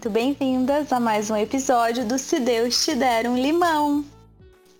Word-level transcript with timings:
Muito 0.00 0.08
bem-vindas 0.08 0.90
a 0.94 0.98
mais 0.98 1.30
um 1.30 1.36
episódio 1.36 2.06
do 2.06 2.18
Se 2.18 2.40
Deus 2.40 2.82
Te 2.82 2.94
Der 2.94 3.28
um 3.28 3.36
Limão. 3.36 4.02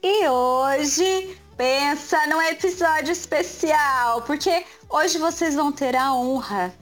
E 0.02 0.26
hoje, 0.26 1.38
pensa 1.58 2.26
num 2.26 2.40
episódio 2.40 3.12
especial, 3.12 4.22
porque 4.22 4.64
hoje 4.88 5.18
vocês 5.18 5.54
vão 5.54 5.70
ter 5.70 5.94
a 5.94 6.14
honra, 6.14 6.74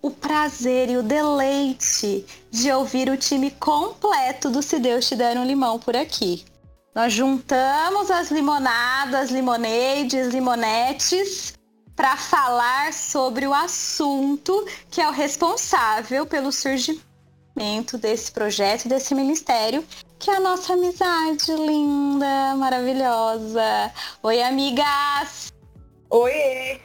o 0.00 0.10
prazer 0.10 0.88
e 0.88 0.96
o 0.96 1.02
deleite 1.02 2.24
de 2.50 2.72
ouvir 2.72 3.10
o 3.10 3.18
time 3.18 3.50
completo 3.50 4.48
do 4.48 4.62
Se 4.62 4.78
Deus 4.78 5.06
Te 5.06 5.14
Der 5.14 5.36
um 5.36 5.44
Limão 5.44 5.78
por 5.78 5.94
aqui. 5.94 6.42
Nós 6.94 7.12
juntamos 7.12 8.10
as 8.10 8.30
limonadas, 8.30 9.30
limonades, 9.30 10.28
limonetes 10.28 11.52
para 11.94 12.16
falar 12.16 12.94
sobre 12.94 13.46
o 13.46 13.52
assunto 13.52 14.66
que 14.90 15.02
é 15.02 15.06
o 15.06 15.12
responsável 15.12 16.24
pelo 16.24 16.50
surgimento 16.50 17.12
desse 18.00 18.32
projeto, 18.32 18.88
desse 18.88 19.14
ministério, 19.14 19.84
que 20.18 20.28
é 20.30 20.36
a 20.36 20.40
nossa 20.40 20.72
amizade 20.72 21.52
linda, 21.52 22.54
maravilhosa. 22.56 23.92
Oi, 24.22 24.42
amigas! 24.42 25.52
Oi! 26.10 26.80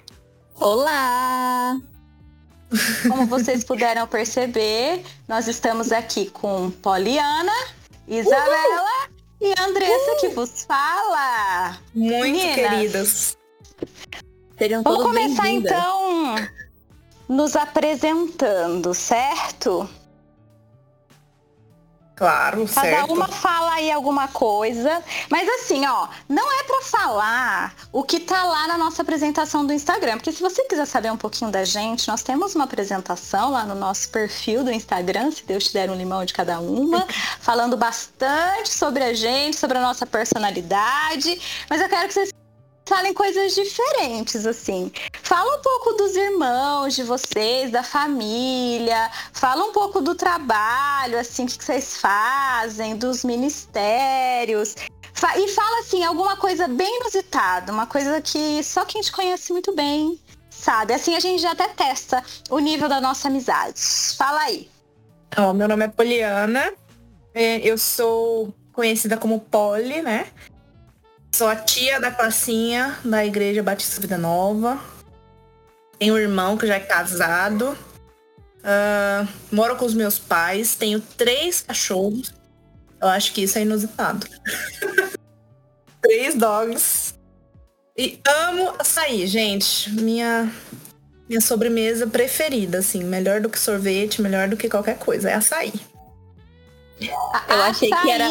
Olá! 0.59 1.79
Como 3.07 3.25
vocês 3.25 3.63
puderam 3.63 4.05
perceber, 4.05 5.03
nós 5.27 5.47
estamos 5.47 5.91
aqui 5.91 6.29
com 6.29 6.69
Poliana, 6.69 7.51
Isabela 8.07 8.83
Uhul! 8.83 9.15
e 9.41 9.53
Andressa 9.59 10.11
Uhul! 10.11 10.19
que 10.19 10.29
vos 10.29 10.65
fala. 10.65 11.79
Muito 11.95 12.21
Meninas, 12.21 12.55
queridas. 12.55 13.37
Seriam 14.57 14.83
Vamos 14.83 15.03
começar 15.03 15.49
então 15.49 16.35
nos 17.27 17.55
apresentando, 17.55 18.93
certo? 18.93 19.89
Claro, 22.19 22.67
Cada 22.67 22.81
certo. 22.81 23.13
uma 23.13 23.29
fala 23.29 23.75
aí 23.75 23.89
alguma 23.89 24.27
coisa. 24.27 25.01
Mas 25.29 25.47
assim, 25.47 25.87
ó, 25.87 26.09
não 26.27 26.51
é 26.51 26.63
para 26.63 26.81
falar 26.81 27.73
o 27.93 28.03
que 28.03 28.19
tá 28.19 28.43
lá 28.43 28.67
na 28.67 28.77
nossa 28.77 29.03
apresentação 29.03 29.65
do 29.65 29.71
Instagram. 29.71 30.17
Porque 30.17 30.33
se 30.33 30.41
você 30.41 30.65
quiser 30.65 30.85
saber 30.85 31.13
um 31.13 31.15
pouquinho 31.15 31.49
da 31.49 31.63
gente, 31.63 32.09
nós 32.09 32.21
temos 32.21 32.55
uma 32.55 32.65
apresentação 32.65 33.51
lá 33.51 33.63
no 33.63 33.73
nosso 33.73 34.09
perfil 34.09 34.65
do 34.65 34.71
Instagram, 34.71 35.31
se 35.31 35.45
Deus 35.45 35.63
te 35.69 35.73
der 35.73 35.89
um 35.89 35.95
limão 35.95 36.25
de 36.25 36.33
cada 36.33 36.59
uma, 36.59 37.07
falando 37.39 37.77
bastante 37.77 38.67
sobre 38.67 39.01
a 39.01 39.13
gente, 39.13 39.55
sobre 39.55 39.77
a 39.77 39.81
nossa 39.81 40.05
personalidade. 40.05 41.41
Mas 41.69 41.79
eu 41.79 41.87
quero 41.87 42.09
que 42.09 42.15
vocês 42.15 42.31
falem 42.89 43.13
coisas 43.13 43.53
diferentes, 43.53 44.47
assim. 44.47 44.91
Fala 45.21 45.57
um 45.57 45.61
pouco 45.61 45.93
dos 45.93 46.15
irmãos 46.15 46.95
de 46.95 47.03
vocês, 47.03 47.71
da 47.71 47.83
família, 47.83 49.11
fala 49.31 49.63
um 49.63 49.71
pouco 49.71 50.01
do 50.01 50.15
trabalho, 50.15 51.19
assim, 51.19 51.45
que 51.45 51.63
vocês 51.63 51.97
fazem, 51.97 52.97
dos 52.97 53.23
ministérios. 53.23 54.75
E 55.37 55.47
fala, 55.49 55.79
assim, 55.81 56.03
alguma 56.03 56.35
coisa 56.35 56.67
bem 56.67 56.99
inusitada, 56.99 57.71
uma 57.71 57.85
coisa 57.85 58.19
que 58.21 58.63
só 58.63 58.83
quem 58.85 59.01
te 59.01 59.11
conhece 59.11 59.53
muito 59.53 59.73
bem 59.75 60.19
sabe. 60.49 60.93
Assim 60.93 61.15
a 61.15 61.19
gente 61.19 61.41
já 61.41 61.51
até 61.51 61.67
testa 61.67 62.23
o 62.49 62.59
nível 62.59 62.89
da 62.89 62.99
nossa 62.99 63.27
amizade. 63.27 63.79
Fala 64.17 64.41
aí. 64.41 64.69
Ó, 65.37 65.53
meu 65.53 65.67
nome 65.67 65.85
é 65.85 65.87
Poliana, 65.87 66.73
é, 67.35 67.59
eu 67.59 67.77
sou 67.77 68.53
conhecida 68.73 69.15
como 69.15 69.39
Poli, 69.39 70.01
né? 70.01 70.27
Sou 71.31 71.47
a 71.47 71.55
tia 71.55 71.99
da 71.99 72.11
classinha 72.11 72.97
da 73.05 73.25
Igreja 73.25 73.63
Batista 73.63 74.01
Vida 74.01 74.17
Nova. 74.17 74.79
Tenho 75.97 76.15
um 76.15 76.17
irmão 76.17 76.57
que 76.57 76.67
já 76.67 76.75
é 76.75 76.79
casado. 76.79 77.77
Uh, 78.59 79.27
moro 79.51 79.75
com 79.75 79.85
os 79.85 79.93
meus 79.93 80.19
pais. 80.19 80.75
Tenho 80.75 80.99
três 80.99 81.61
cachorros. 81.61 82.33
Eu 83.01 83.07
acho 83.07 83.33
que 83.33 83.41
isso 83.41 83.57
é 83.57 83.61
inusitado. 83.61 84.27
três 86.01 86.35
dogs. 86.35 87.13
E 87.97 88.19
amo 88.25 88.73
açaí, 88.79 89.25
gente. 89.27 89.89
Minha, 89.91 90.51
minha 91.27 91.41
sobremesa 91.41 92.07
preferida, 92.07 92.79
assim. 92.79 93.03
Melhor 93.03 93.39
do 93.39 93.49
que 93.49 93.59
sorvete, 93.59 94.21
melhor 94.21 94.49
do 94.49 94.57
que 94.57 94.69
qualquer 94.69 94.97
coisa. 94.97 95.29
É 95.29 95.35
açaí. 95.35 95.73
Eu 97.01 97.63
achei 97.63 97.89
que 97.89 98.11
era 98.11 98.27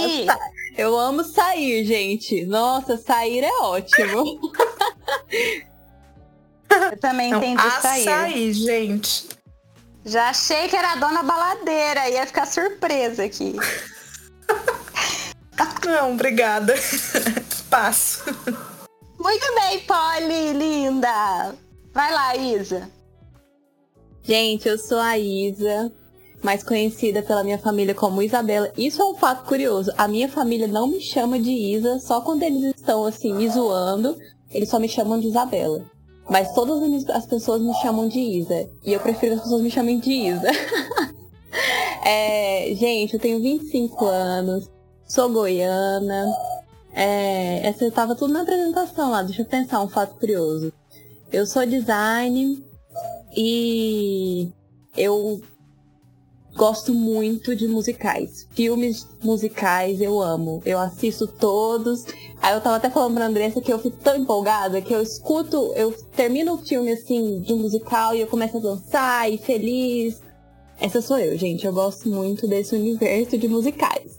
eu 0.79 0.97
amo 0.97 1.25
sair, 1.25 1.85
gente. 1.85 2.47
Nossa, 2.47 2.97
sair 2.97 3.43
é 3.43 3.53
ótimo. 3.59 4.41
Eu 6.71 6.99
também 6.99 7.31
Não, 7.31 7.39
entendo 7.39 7.61
açaí, 7.61 8.05
sair. 8.05 8.09
Açaí, 8.09 8.53
gente. 8.53 9.29
Já 10.05 10.29
achei 10.29 10.69
que 10.69 10.77
era 10.77 10.93
a 10.93 10.97
dona 10.97 11.23
baladeira, 11.23 12.09
ia 12.09 12.27
ficar 12.27 12.47
surpresa 12.47 13.25
aqui. 13.25 13.57
Não, 15.85 16.13
obrigada. 16.13 16.75
Passo. 17.71 18.25
Muito 19.19 19.55
bem, 19.55 19.81
Polly, 19.81 20.53
linda. 20.53 21.55
Vai 21.93 22.13
lá, 22.13 22.37
Isa. 22.37 22.91
Gente, 24.23 24.69
eu 24.69 24.79
sou 24.79 24.99
a 24.99 25.19
Isa 25.19 25.91
mais 26.43 26.63
conhecida 26.63 27.23
pela 27.23 27.43
minha 27.43 27.59
família 27.59 27.95
como 27.95 28.23
Isabela. 28.23 28.73
Isso 28.77 29.03
é 29.03 29.05
um 29.05 29.15
fato 29.15 29.47
curioso. 29.47 29.93
A 29.97 30.07
minha 30.07 30.29
família 30.29 30.67
não 30.69 30.87
me 30.87 31.01
chama 31.01 31.39
de 31.39 31.51
Isa, 31.51 31.99
só 31.99 32.21
quando 32.21 32.43
eles 32.43 32.75
estão 32.77 33.05
assim 33.05 33.35
me 33.35 33.49
zoando, 33.49 34.17
eles 34.51 34.69
só 34.69 34.79
me 34.79 34.89
chamam 34.89 35.19
de 35.19 35.29
Isabela. 35.29 35.85
Mas 36.29 36.53
todas 36.53 37.09
as 37.11 37.27
pessoas 37.27 37.63
me 37.63 37.73
chamam 37.75 38.07
de 38.07 38.21
Isa. 38.21 38.69
E 38.85 38.93
eu 38.93 39.01
prefiro 39.01 39.33
que 39.33 39.39
as 39.39 39.43
pessoas 39.45 39.63
me 39.63 39.71
chamem 39.71 39.99
de 39.99 40.13
Isa. 40.13 40.49
é, 42.05 42.73
gente, 42.75 43.15
eu 43.15 43.21
tenho 43.21 43.41
25 43.41 44.05
anos, 44.05 44.71
sou 45.07 45.31
goiana. 45.31 46.27
É, 46.93 47.67
essa 47.67 47.87
estava 47.87 48.15
tudo 48.15 48.33
na 48.33 48.43
apresentação 48.43 49.11
lá. 49.11 49.23
Deixa 49.23 49.43
eu 49.43 49.47
pensar 49.47 49.81
um 49.81 49.89
fato 49.89 50.19
curioso. 50.19 50.73
Eu 51.33 51.47
sou 51.47 51.65
design 51.65 52.63
e 53.37 54.51
eu 54.97 55.41
gosto 56.59 56.93
muito 56.93 57.55
de 57.55 57.69
musicais. 57.69 58.49
Filmes 58.51 59.07
musicais 59.23 60.01
eu 60.01 60.21
amo. 60.21 60.61
Eu 60.67 60.79
assisto 60.81 61.29
todos. 61.29 62.05
Aí 62.43 62.53
eu 62.53 62.61
tava 62.61 62.77
até 62.77 62.91
falando 62.91 63.15
pra 63.15 63.27
Andressa 63.27 63.61
que 63.61 63.73
eu 63.73 63.79
fico 63.79 63.97
tão 63.99 64.17
empolgada 64.17 64.83
que 64.83 64.93
eu 64.93 65.01
escuto, 65.01 65.73
eu 65.75 65.93
termino 66.17 66.55
o 66.55 66.59
filme 66.59 66.91
assim 66.91 67.41
de 67.41 67.53
um 67.53 67.59
musical 67.59 68.15
e 68.15 68.21
eu 68.21 68.27
começo 68.27 68.57
a 68.59 68.61
dançar 68.61 69.33
e 69.33 69.39
feliz. 69.39 70.21
Essa 70.81 71.01
sou 71.01 71.19
eu, 71.19 71.39
gente. 71.39 71.65
Eu 71.65 71.73
gosto 71.73 72.09
muito 72.09 72.49
desse 72.49 72.75
universo 72.75 73.39
de 73.39 73.49
musicais. 73.49 74.19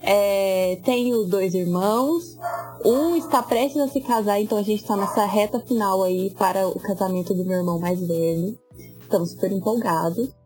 É, 0.00 0.78
tenho 0.84 1.24
dois 1.24 1.54
irmãos. 1.54 2.36
Um 2.84 3.16
está 3.16 3.42
prestes 3.42 3.80
a 3.82 3.88
se 3.88 4.00
casar, 4.00 4.40
então 4.40 4.58
a 4.58 4.62
gente 4.62 4.82
está 4.82 4.96
nessa 4.96 5.24
reta 5.24 5.58
final 5.58 6.04
aí 6.04 6.30
para 6.30 6.68
o 6.68 6.78
casamento 6.78 7.34
do 7.34 7.44
meu 7.44 7.58
irmão 7.58 7.80
mais 7.80 8.00
velho. 8.00 8.56
Estamos 9.00 9.30
super 9.30 9.50
empolgados. 9.50 10.37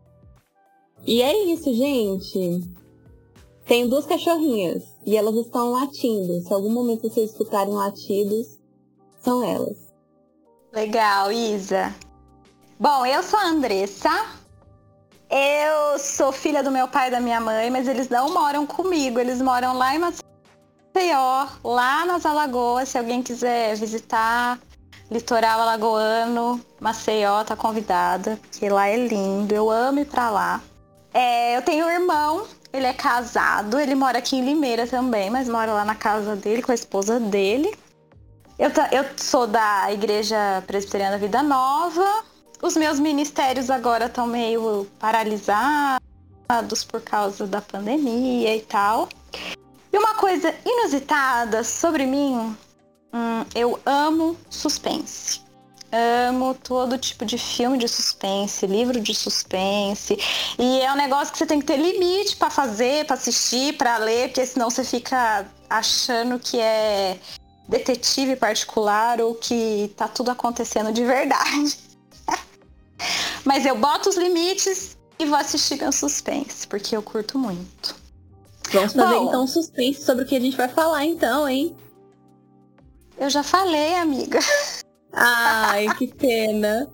E 1.05 1.21
é 1.21 1.45
isso, 1.45 1.73
gente. 1.73 2.61
Tenho 3.65 3.89
duas 3.89 4.05
cachorrinhas 4.05 4.83
e 5.05 5.17
elas 5.17 5.35
estão 5.35 5.71
latindo. 5.71 6.41
Se 6.41 6.53
algum 6.53 6.69
momento 6.69 7.09
vocês 7.09 7.31
escutarem 7.31 7.73
latidos, 7.73 8.59
são 9.19 9.43
elas. 9.43 9.77
Legal, 10.73 11.31
Isa. 11.31 11.93
Bom, 12.79 13.05
eu 13.05 13.21
sou 13.21 13.39
a 13.39 13.47
Andressa. 13.47 14.09
Eu 15.29 15.99
sou 15.99 16.31
filha 16.31 16.61
do 16.63 16.71
meu 16.71 16.87
pai 16.87 17.07
e 17.07 17.11
da 17.11 17.19
minha 17.19 17.39
mãe, 17.39 17.69
mas 17.69 17.87
eles 17.87 18.09
não 18.09 18.33
moram 18.33 18.65
comigo. 18.65 19.19
Eles 19.19 19.41
moram 19.41 19.77
lá 19.77 19.95
em 19.95 19.99
Maceió, 19.99 21.47
lá 21.63 22.05
nas 22.05 22.25
Alagoas. 22.25 22.89
Se 22.89 22.97
alguém 22.97 23.21
quiser 23.21 23.75
visitar, 23.75 24.59
litoral 25.09 25.61
alagoano, 25.61 26.61
Maceió, 26.79 27.43
tá 27.43 27.55
convidada, 27.55 28.39
porque 28.41 28.69
lá 28.69 28.87
é 28.87 29.07
lindo. 29.07 29.53
Eu 29.53 29.69
amo 29.69 29.99
ir 29.99 30.05
pra 30.05 30.29
lá. 30.29 30.61
É, 31.13 31.55
eu 31.55 31.61
tenho 31.61 31.85
um 31.85 31.89
irmão, 31.89 32.47
ele 32.71 32.87
é 32.87 32.93
casado, 32.93 33.79
ele 33.79 33.93
mora 33.93 34.17
aqui 34.17 34.35
em 34.35 34.43
Limeira 34.43 34.87
também, 34.87 35.29
mas 35.29 35.47
mora 35.47 35.71
lá 35.71 35.85
na 35.85 35.93
casa 35.93 36.35
dele 36.35 36.63
com 36.63 36.71
a 36.71 36.75
esposa 36.75 37.19
dele. 37.19 37.71
Eu, 38.57 38.69
eu 38.91 39.05
sou 39.17 39.45
da 39.45 39.91
Igreja 39.91 40.63
Presbiteriana 40.65 41.17
Vida 41.17 41.43
Nova. 41.43 42.23
Os 42.61 42.75
meus 42.75 42.99
ministérios 42.99 43.69
agora 43.69 44.05
estão 44.05 44.25
meio 44.25 44.87
paralisados 44.97 45.99
por 46.87 47.01
causa 47.01 47.45
da 47.45 47.61
pandemia 47.61 48.55
e 48.55 48.61
tal. 48.61 49.09
E 49.91 49.97
uma 49.97 50.15
coisa 50.15 50.53
inusitada 50.65 51.63
sobre 51.63 52.05
mim, 52.05 52.55
hum, 53.13 53.45
eu 53.53 53.79
amo 53.85 54.35
suspense. 54.49 55.41
Amo 55.95 56.55
todo 56.55 56.97
tipo 56.97 57.23
de 57.23 57.37
filme 57.37 57.77
de 57.77 57.87
suspense, 57.87 58.65
livro 58.65 58.99
de 58.99 59.13
suspense. 59.13 60.17
E 60.57 60.79
é 60.79 60.91
um 60.91 60.95
negócio 60.95 61.31
que 61.31 61.37
você 61.37 61.45
tem 61.45 61.59
que 61.59 61.67
ter 61.67 61.77
limite 61.77 62.35
para 62.35 62.49
fazer, 62.49 63.05
para 63.05 63.15
assistir, 63.15 63.77
para 63.77 63.97
ler, 63.97 64.29
porque 64.29 64.43
senão 64.43 64.71
você 64.71 64.83
fica 64.83 65.45
achando 65.69 66.39
que 66.39 66.59
é 66.59 67.19
detetive 67.69 68.35
particular 68.35 69.21
ou 69.21 69.35
que 69.35 69.93
tá 69.95 70.07
tudo 70.07 70.31
acontecendo 70.31 70.91
de 70.91 71.05
verdade. 71.05 71.77
Mas 73.45 73.63
eu 73.63 73.77
boto 73.77 74.09
os 74.09 74.17
limites 74.17 74.97
e 75.19 75.25
vou 75.25 75.37
assistir 75.37 75.77
com 75.77 75.91
suspense, 75.91 76.65
porque 76.67 76.97
eu 76.97 77.03
curto 77.03 77.37
muito. 77.37 77.95
Vamos 78.71 78.93
fazer 78.93 79.13
Bom, 79.13 79.27
então 79.27 79.45
suspense 79.45 80.03
sobre 80.03 80.23
o 80.23 80.27
que 80.27 80.35
a 80.35 80.39
gente 80.39 80.57
vai 80.57 80.69
falar 80.69 81.05
então, 81.05 81.47
hein? 81.47 81.75
Eu 83.15 83.29
já 83.29 83.43
falei, 83.43 83.93
amiga. 83.93 84.39
Ai, 85.13 85.93
que 85.95 86.07
pena. 86.07 86.91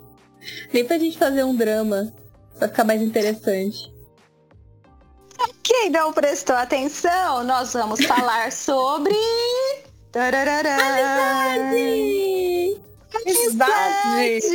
Nem 0.74 0.86
pra 0.86 0.98
gente 0.98 1.18
fazer 1.18 1.44
um 1.44 1.56
drama. 1.56 2.14
Vai 2.60 2.70
ficar 2.70 2.84
mais 2.84 3.02
interessante. 3.02 3.92
Quem 5.70 5.92
não 5.92 6.12
prestou 6.12 6.56
atenção, 6.56 7.44
nós 7.44 7.74
vamos 7.74 8.04
falar 8.04 8.52
sobre. 8.52 9.16
Amizade! 11.54 12.82
Amizade! 13.14 14.52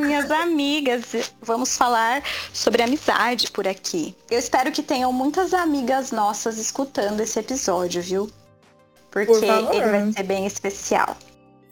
Minhas 0.00 0.30
amigas, 0.30 1.32
vamos 1.42 1.76
falar 1.76 2.22
sobre 2.52 2.82
amizade 2.82 3.50
por 3.50 3.66
aqui. 3.66 4.14
Eu 4.30 4.38
espero 4.38 4.70
que 4.70 4.84
tenham 4.84 5.12
muitas 5.12 5.52
amigas 5.52 6.12
nossas 6.12 6.58
escutando 6.58 7.20
esse 7.20 7.40
episódio, 7.40 8.00
viu? 8.00 8.30
Porque 9.10 9.32
Por 9.32 9.42
ele 9.74 9.90
vai 9.90 10.12
ser 10.12 10.22
bem 10.22 10.46
especial. 10.46 11.16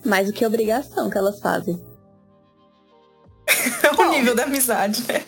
Mais 0.04 0.26
do 0.26 0.32
que 0.32 0.44
obrigação 0.44 1.08
que 1.08 1.18
elas 1.18 1.40
fazem. 1.40 1.80
o 3.98 4.04
nível 4.10 4.34
da 4.34 4.44
amizade, 4.44 5.02
né? 5.06 5.22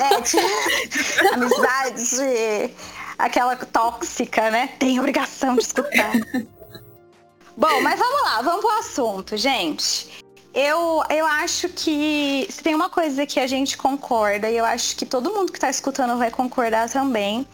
É, 0.00 0.14
amizade, 1.34 2.74
aquela 3.18 3.56
tóxica, 3.56 4.50
né? 4.50 4.68
Tem 4.78 4.98
obrigação 4.98 5.56
de 5.56 5.62
escutar. 5.62 6.12
Bom, 7.56 7.80
mas 7.82 7.98
vamos 7.98 8.22
lá, 8.22 8.42
vamos 8.42 8.60
pro 8.60 8.78
assunto, 8.78 9.36
gente. 9.36 10.24
Eu, 10.52 11.02
eu 11.10 11.26
acho 11.26 11.68
que 11.68 12.46
se 12.48 12.62
tem 12.62 12.74
uma 12.74 12.88
coisa 12.88 13.26
que 13.26 13.40
a 13.40 13.46
gente 13.46 13.76
concorda, 13.76 14.48
e 14.48 14.56
eu 14.56 14.64
acho 14.64 14.96
que 14.96 15.04
todo 15.04 15.32
mundo 15.32 15.50
que 15.50 15.58
está 15.58 15.68
escutando 15.68 16.16
vai 16.16 16.30
concordar 16.30 16.88
também, 16.88 17.46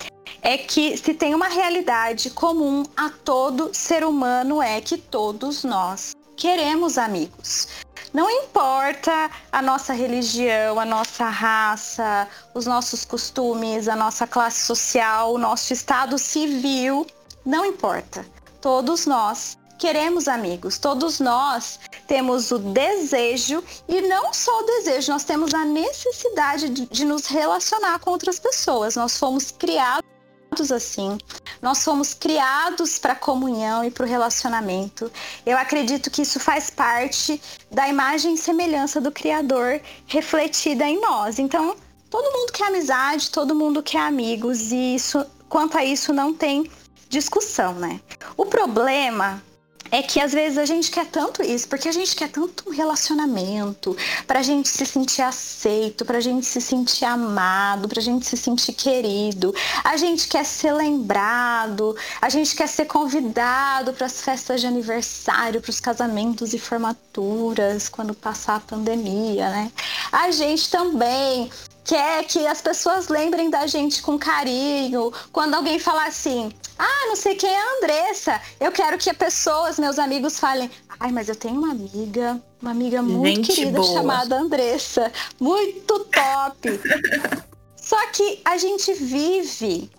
é 0.42 0.58
que 0.58 0.96
se 0.96 1.14
tem 1.14 1.34
uma 1.34 1.48
realidade 1.48 2.30
comum 2.30 2.84
a 2.96 3.10
todo 3.10 3.70
ser 3.72 4.04
humano 4.04 4.62
é 4.62 4.80
que 4.80 4.96
todos 4.96 5.64
nós 5.64 6.14
queremos 6.40 6.96
amigos. 6.96 7.68
Não 8.14 8.28
importa 8.28 9.30
a 9.52 9.62
nossa 9.62 9.92
religião, 9.92 10.80
a 10.80 10.84
nossa 10.86 11.26
raça, 11.26 12.26
os 12.54 12.66
nossos 12.66 13.04
costumes, 13.04 13.86
a 13.86 13.94
nossa 13.94 14.26
classe 14.26 14.64
social, 14.64 15.34
o 15.34 15.38
nosso 15.38 15.72
estado 15.72 16.18
civil, 16.18 17.06
não 17.44 17.64
importa. 17.64 18.26
Todos 18.60 19.06
nós 19.06 19.56
queremos 19.78 20.26
amigos, 20.28 20.78
todos 20.78 21.20
nós 21.20 21.78
temos 22.08 22.50
o 22.50 22.58
desejo 22.58 23.62
e 23.86 24.00
não 24.00 24.32
só 24.32 24.60
o 24.60 24.66
desejo, 24.66 25.12
nós 25.12 25.24
temos 25.24 25.54
a 25.54 25.64
necessidade 25.64 26.70
de, 26.70 26.86
de 26.86 27.04
nos 27.04 27.26
relacionar 27.26 27.98
com 28.00 28.10
outras 28.10 28.40
pessoas. 28.40 28.96
Nós 28.96 29.18
fomos 29.18 29.50
criados 29.50 30.19
assim. 30.70 31.16
Nós 31.62 31.84
fomos 31.84 32.12
criados 32.12 32.98
para 32.98 33.14
comunhão 33.14 33.84
e 33.84 33.90
para 33.90 34.04
o 34.04 34.08
relacionamento. 34.08 35.10
Eu 35.46 35.56
acredito 35.56 36.10
que 36.10 36.22
isso 36.22 36.40
faz 36.40 36.70
parte 36.70 37.40
da 37.70 37.88
imagem 37.88 38.34
e 38.34 38.38
semelhança 38.38 39.00
do 39.00 39.12
Criador 39.12 39.80
refletida 40.06 40.84
em 40.84 41.00
nós. 41.00 41.38
Então, 41.38 41.76
todo 42.10 42.32
mundo 42.32 42.52
quer 42.52 42.66
amizade, 42.66 43.30
todo 43.30 43.54
mundo 43.54 43.82
quer 43.82 44.00
amigos 44.00 44.72
e 44.72 44.96
isso, 44.96 45.24
quanto 45.48 45.78
a 45.78 45.84
isso, 45.84 46.12
não 46.12 46.34
tem 46.34 46.68
discussão, 47.08 47.74
né? 47.74 48.00
O 48.36 48.46
problema 48.46 49.42
é 49.90 50.02
que 50.02 50.20
às 50.20 50.32
vezes 50.32 50.58
a 50.58 50.64
gente 50.64 50.90
quer 50.90 51.06
tanto 51.06 51.42
isso, 51.42 51.68
porque 51.68 51.88
a 51.88 51.92
gente 51.92 52.14
quer 52.14 52.28
tanto 52.28 52.68
um 52.68 52.72
relacionamento, 52.72 53.96
pra 54.26 54.42
gente 54.42 54.68
se 54.68 54.86
sentir 54.86 55.22
aceito, 55.22 56.04
pra 56.04 56.20
gente 56.20 56.46
se 56.46 56.60
sentir 56.60 57.04
amado, 57.04 57.88
pra 57.88 58.00
gente 58.00 58.26
se 58.26 58.36
sentir 58.36 58.72
querido. 58.72 59.54
A 59.82 59.96
gente 59.96 60.28
quer 60.28 60.44
ser 60.44 60.72
lembrado, 60.72 61.96
a 62.20 62.28
gente 62.28 62.54
quer 62.54 62.68
ser 62.68 62.86
convidado 62.86 63.92
para 63.92 64.06
as 64.06 64.20
festas 64.20 64.60
de 64.60 64.66
aniversário, 64.66 65.60
para 65.60 65.70
os 65.70 65.80
casamentos 65.80 66.54
e 66.54 66.58
formaturas, 66.58 67.88
quando 67.88 68.14
passar 68.14 68.56
a 68.56 68.60
pandemia, 68.60 69.50
né? 69.50 69.72
A 70.12 70.30
gente 70.30 70.70
também 70.70 71.50
quer 71.90 72.22
que 72.22 72.46
as 72.46 72.62
pessoas 72.62 73.08
lembrem 73.08 73.50
da 73.50 73.66
gente 73.66 74.00
com 74.00 74.16
carinho. 74.16 75.12
Quando 75.32 75.54
alguém 75.54 75.76
falar 75.80 76.06
assim, 76.06 76.52
ah, 76.78 77.06
não 77.08 77.16
sei 77.16 77.34
quem 77.34 77.50
é 77.50 77.60
a 77.60 77.76
Andressa, 77.78 78.40
eu 78.60 78.70
quero 78.70 78.96
que 78.96 79.10
as 79.10 79.16
pessoas, 79.16 79.76
meus 79.76 79.98
amigos, 79.98 80.38
falem, 80.38 80.70
ai, 81.00 81.10
mas 81.10 81.28
eu 81.28 81.34
tenho 81.34 81.56
uma 81.56 81.72
amiga, 81.72 82.40
uma 82.62 82.70
amiga 82.70 83.02
muito 83.02 83.46
gente 83.46 83.56
querida 83.56 83.80
boa. 83.80 83.92
chamada 83.92 84.36
Andressa, 84.36 85.12
muito 85.40 85.98
top. 86.04 86.80
Só 87.74 88.06
que 88.12 88.40
a 88.44 88.56
gente 88.56 88.94
vive 88.94 89.90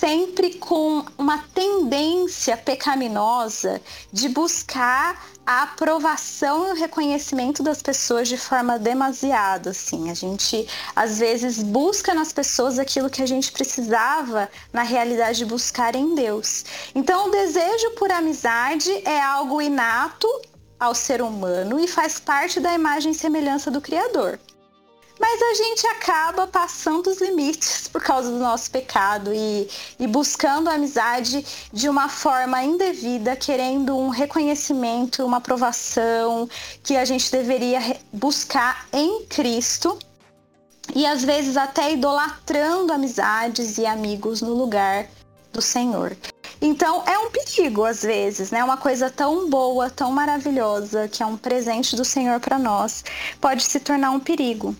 sempre 0.00 0.54
com 0.54 1.04
uma 1.18 1.44
tendência 1.54 2.56
pecaminosa 2.56 3.82
de 4.10 4.30
buscar 4.30 5.28
a 5.46 5.64
aprovação 5.64 6.68
e 6.68 6.70
o 6.70 6.74
reconhecimento 6.74 7.62
das 7.62 7.82
pessoas 7.82 8.26
de 8.26 8.38
forma 8.38 8.78
demasiada, 8.78 9.70
assim. 9.70 10.10
A 10.10 10.14
gente 10.14 10.66
às 10.96 11.18
vezes 11.18 11.62
busca 11.62 12.14
nas 12.14 12.32
pessoas 12.32 12.78
aquilo 12.78 13.10
que 13.10 13.22
a 13.22 13.26
gente 13.26 13.52
precisava 13.52 14.48
na 14.72 14.82
realidade 14.82 15.44
buscar 15.44 15.94
em 15.94 16.14
Deus. 16.14 16.64
Então, 16.94 17.28
o 17.28 17.30
desejo 17.30 17.90
por 17.90 18.10
amizade 18.10 18.90
é 19.06 19.20
algo 19.20 19.60
inato 19.60 20.26
ao 20.78 20.94
ser 20.94 21.20
humano 21.20 21.78
e 21.78 21.86
faz 21.86 22.18
parte 22.18 22.58
da 22.58 22.72
imagem 22.72 23.12
e 23.12 23.14
semelhança 23.14 23.70
do 23.70 23.82
Criador. 23.82 24.38
Mas 25.20 25.42
a 25.42 25.54
gente 25.54 25.86
acaba 25.86 26.46
passando 26.46 27.08
os 27.08 27.20
limites 27.20 27.86
por 27.86 28.02
causa 28.02 28.30
do 28.30 28.38
nosso 28.38 28.70
pecado 28.70 29.30
e, 29.34 29.68
e 29.98 30.06
buscando 30.06 30.70
a 30.70 30.74
amizade 30.74 31.44
de 31.70 31.90
uma 31.90 32.08
forma 32.08 32.62
indevida, 32.62 33.36
querendo 33.36 33.94
um 33.94 34.08
reconhecimento, 34.08 35.22
uma 35.22 35.36
aprovação 35.36 36.48
que 36.82 36.96
a 36.96 37.04
gente 37.04 37.30
deveria 37.30 37.98
buscar 38.10 38.86
em 38.94 39.26
Cristo 39.26 39.98
e 40.94 41.04
às 41.04 41.22
vezes 41.22 41.58
até 41.58 41.92
idolatrando 41.92 42.90
amizades 42.90 43.76
e 43.76 43.84
amigos 43.84 44.40
no 44.40 44.54
lugar 44.54 45.06
do 45.52 45.60
Senhor. 45.60 46.16
Então 46.62 47.02
é 47.06 47.18
um 47.18 47.30
perigo 47.30 47.84
às 47.84 48.02
vezes, 48.02 48.50
né? 48.50 48.64
Uma 48.64 48.78
coisa 48.78 49.10
tão 49.10 49.50
boa, 49.50 49.90
tão 49.90 50.10
maravilhosa, 50.12 51.08
que 51.08 51.22
é 51.22 51.26
um 51.26 51.36
presente 51.36 51.94
do 51.94 52.06
Senhor 52.06 52.40
para 52.40 52.58
nós, 52.58 53.04
pode 53.38 53.62
se 53.62 53.80
tornar 53.80 54.12
um 54.12 54.20
perigo. 54.20 54.74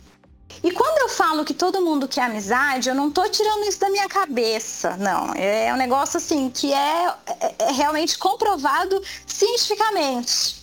E 0.62 0.70
quando 0.70 0.98
eu 0.98 1.08
falo 1.08 1.44
que 1.44 1.54
todo 1.54 1.80
mundo 1.80 2.06
quer 2.06 2.22
amizade, 2.22 2.88
eu 2.88 2.94
não 2.94 3.10
tô 3.10 3.26
tirando 3.28 3.64
isso 3.64 3.80
da 3.80 3.88
minha 3.88 4.08
cabeça, 4.08 4.96
não. 4.98 5.32
É 5.34 5.72
um 5.72 5.76
negócio 5.76 6.18
assim 6.18 6.50
que 6.50 6.72
é, 6.72 7.14
é, 7.26 7.54
é 7.60 7.72
realmente 7.72 8.18
comprovado 8.18 9.02
cientificamente. 9.26 10.60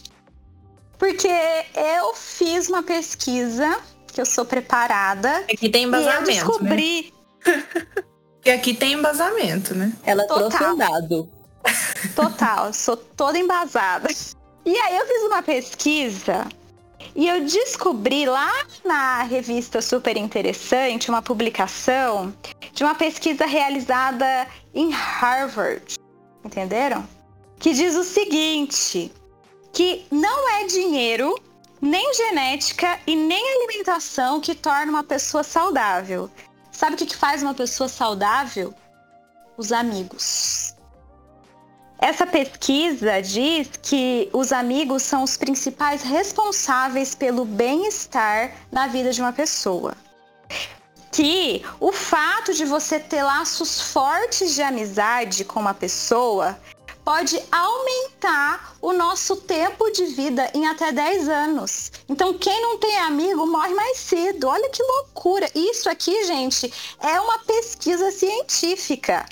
Porque 1.00 1.28
eu 1.28 2.14
fiz 2.14 2.70
uma 2.70 2.84
pesquisa, 2.84 3.80
que 4.14 4.22
eu 4.22 4.26
sou 4.26 4.46
preparada. 4.46 5.30
Aqui 5.52 5.70
tem 5.70 5.84
embasamento. 5.84 6.32
E 6.32 6.38
eu 6.38 6.46
descobri. 6.46 7.14
Né? 7.48 7.64
e 8.44 8.50
aqui 8.50 8.74
tem 8.74 8.94
embasamento, 8.94 9.74
né? 9.74 9.94
Ela 10.04 10.26
Total. 10.28 10.50
trouxe 10.50 10.64
um 10.66 10.78
dado. 10.78 11.30
Total, 12.14 12.74
sou 12.74 12.98
toda 12.98 13.38
embasada. 13.38 14.10
E 14.66 14.78
aí 14.78 14.98
eu 14.98 15.06
fiz 15.06 15.24
uma 15.24 15.42
pesquisa 15.42 16.46
e 17.16 17.28
eu 17.28 17.46
descobri 17.46 18.26
lá 18.26 18.52
na 18.86 19.24
revista 19.24 19.82
Super 19.82 20.18
Interessante 20.18 21.10
uma 21.10 21.22
publicação 21.22 22.34
de 22.74 22.84
uma 22.84 22.96
pesquisa 22.96 23.46
realizada 23.46 24.48
em 24.74 24.92
Harvard. 24.92 25.96
Entenderam? 26.46 27.08
Que 27.60 27.74
diz 27.74 27.96
o 27.96 28.04
seguinte: 28.04 29.12
que 29.74 30.06
não 30.12 30.50
é 30.50 30.66
dinheiro, 30.66 31.36
nem 31.82 32.14
genética 32.14 33.00
e 33.08 33.16
nem 33.16 33.44
alimentação 33.56 34.40
que 34.40 34.54
torna 34.54 34.92
uma 34.92 35.04
pessoa 35.04 35.44
saudável. 35.44 36.30
Sabe 36.72 36.96
o 36.96 36.98
que 36.98 37.16
faz 37.16 37.42
uma 37.42 37.56
pessoa 37.56 37.90
saudável? 37.90 38.74
Os 39.58 39.72
amigos. 39.72 40.77
Essa 42.00 42.28
pesquisa 42.28 43.22
diz 43.22 43.70
que 43.82 44.30
os 44.32 44.52
amigos 44.52 45.02
são 45.02 45.24
os 45.24 45.36
principais 45.36 46.04
responsáveis 46.04 47.16
pelo 47.16 47.44
bem-estar 47.44 48.54
na 48.72 48.86
vida 48.86 49.12
de 49.12 49.20
uma 49.20 49.34
pessoa. 49.34 49.96
Que 51.12 51.66
o 51.80 51.92
fato 51.92 52.54
de 52.54 52.66
você 52.66 53.00
ter 53.00 53.24
laços 53.24 53.82
fortes 53.82 54.54
de 54.54 54.62
amizade 54.62 55.44
com 55.44 55.60
uma 55.60 55.74
pessoa 55.74 56.60
pode 57.04 57.42
aumentar 57.52 58.76
o 58.80 58.94
nosso 58.94 59.38
tempo 59.38 59.90
de 59.90 60.06
vida 60.08 60.52
em 60.54 60.68
até 60.68 60.92
10 60.92 61.30
anos. 61.30 61.92
Então, 62.08 62.38
quem 62.38 62.62
não 62.62 62.78
tem 62.78 63.00
amigo 63.00 63.48
morre 63.48 63.74
mais 63.74 63.98
cedo. 63.98 64.48
Olha 64.48 64.70
que 64.70 64.84
loucura! 64.84 65.50
Isso 65.56 65.90
aqui, 65.90 66.26
gente, 66.26 66.72
é 67.00 67.20
uma 67.20 67.40
pesquisa 67.40 68.12
científica. 68.12 69.26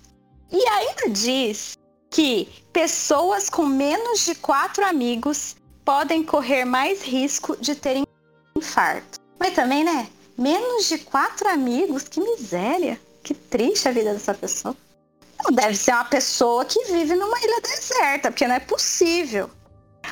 E 0.52 0.68
ainda 0.68 1.10
diz 1.10 1.76
que 2.16 2.48
pessoas 2.72 3.50
com 3.50 3.66
menos 3.66 4.24
de 4.24 4.36
quatro 4.36 4.86
amigos 4.86 5.58
podem 5.84 6.24
correr 6.24 6.64
mais 6.64 7.02
risco 7.02 7.58
de 7.58 7.76
terem 7.76 8.08
infarto. 8.56 9.20
Mas 9.38 9.54
também, 9.54 9.84
né? 9.84 10.08
Menos 10.38 10.88
de 10.88 11.00
quatro 11.00 11.50
amigos? 11.50 12.04
Que 12.04 12.22
miséria. 12.22 12.98
Que 13.22 13.34
triste 13.34 13.90
a 13.90 13.92
vida 13.92 14.14
dessa 14.14 14.34
pessoa. 14.34 14.74
Não 15.44 15.52
deve 15.52 15.76
ser 15.76 15.92
uma 15.92 16.06
pessoa 16.06 16.64
que 16.64 16.86
vive 16.86 17.16
numa 17.16 17.38
ilha 17.38 17.60
deserta, 17.60 18.32
porque 18.32 18.48
não 18.48 18.56
é 18.56 18.62
possível. 18.62 19.50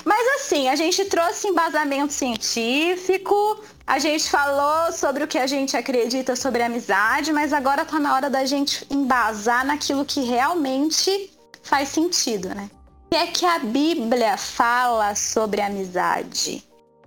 Mas 0.04 0.42
assim, 0.42 0.68
a 0.68 0.76
gente 0.76 1.06
trouxe 1.06 1.48
embasamento 1.48 2.12
científico, 2.12 3.64
a 3.88 3.98
gente 3.98 4.30
falou 4.30 4.92
sobre 4.92 5.24
o 5.24 5.28
que 5.28 5.38
a 5.38 5.48
gente 5.48 5.78
acredita 5.78 6.36
sobre 6.36 6.64
amizade, 6.64 7.32
mas 7.32 7.54
agora 7.54 7.86
tá 7.86 7.98
na 7.98 8.14
hora 8.14 8.30
da 8.30 8.44
gente 8.44 8.86
embasar 8.90 9.66
naquilo 9.66 10.04
que 10.04 10.20
realmente 10.20 11.33
faz 11.64 11.90
sentido, 11.90 12.50
né? 12.50 12.70
O 13.06 13.10
que 13.10 13.16
é 13.16 13.28
que 13.28 13.46
a 13.46 13.60
Bíblia 13.60 14.38
fala 14.38 15.16
sobre 15.16 15.62
amizade? 15.62 16.64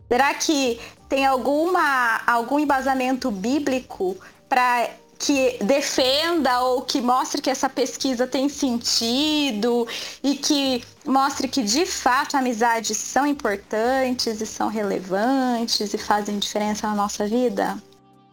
Será 0.09 0.35
que 0.35 0.81
tem 1.09 1.27
alguma, 1.27 2.21
algum 2.27 2.59
embasamento 2.59 3.31
bíblico 3.31 4.17
para 4.49 4.89
que 5.19 5.57
defenda 5.63 6.61
ou 6.61 6.83
que 6.83 7.01
mostre 7.01 7.41
que 7.41 7.49
essa 7.49 7.69
pesquisa 7.69 8.27
tem 8.27 8.49
sentido 8.49 9.87
e 10.23 10.35
que 10.35 10.85
mostre 11.05 11.49
que 11.49 11.63
de 11.63 11.87
fato 11.87 12.37
amizades 12.37 12.97
são 12.97 13.27
importantes 13.27 14.41
e 14.41 14.47
são 14.47 14.69
relevantes 14.69 15.93
e 15.93 15.99
fazem 15.99 16.39
diferença 16.39 16.87
na 16.87 16.95
nossa 16.95 17.27
vida? 17.27 17.77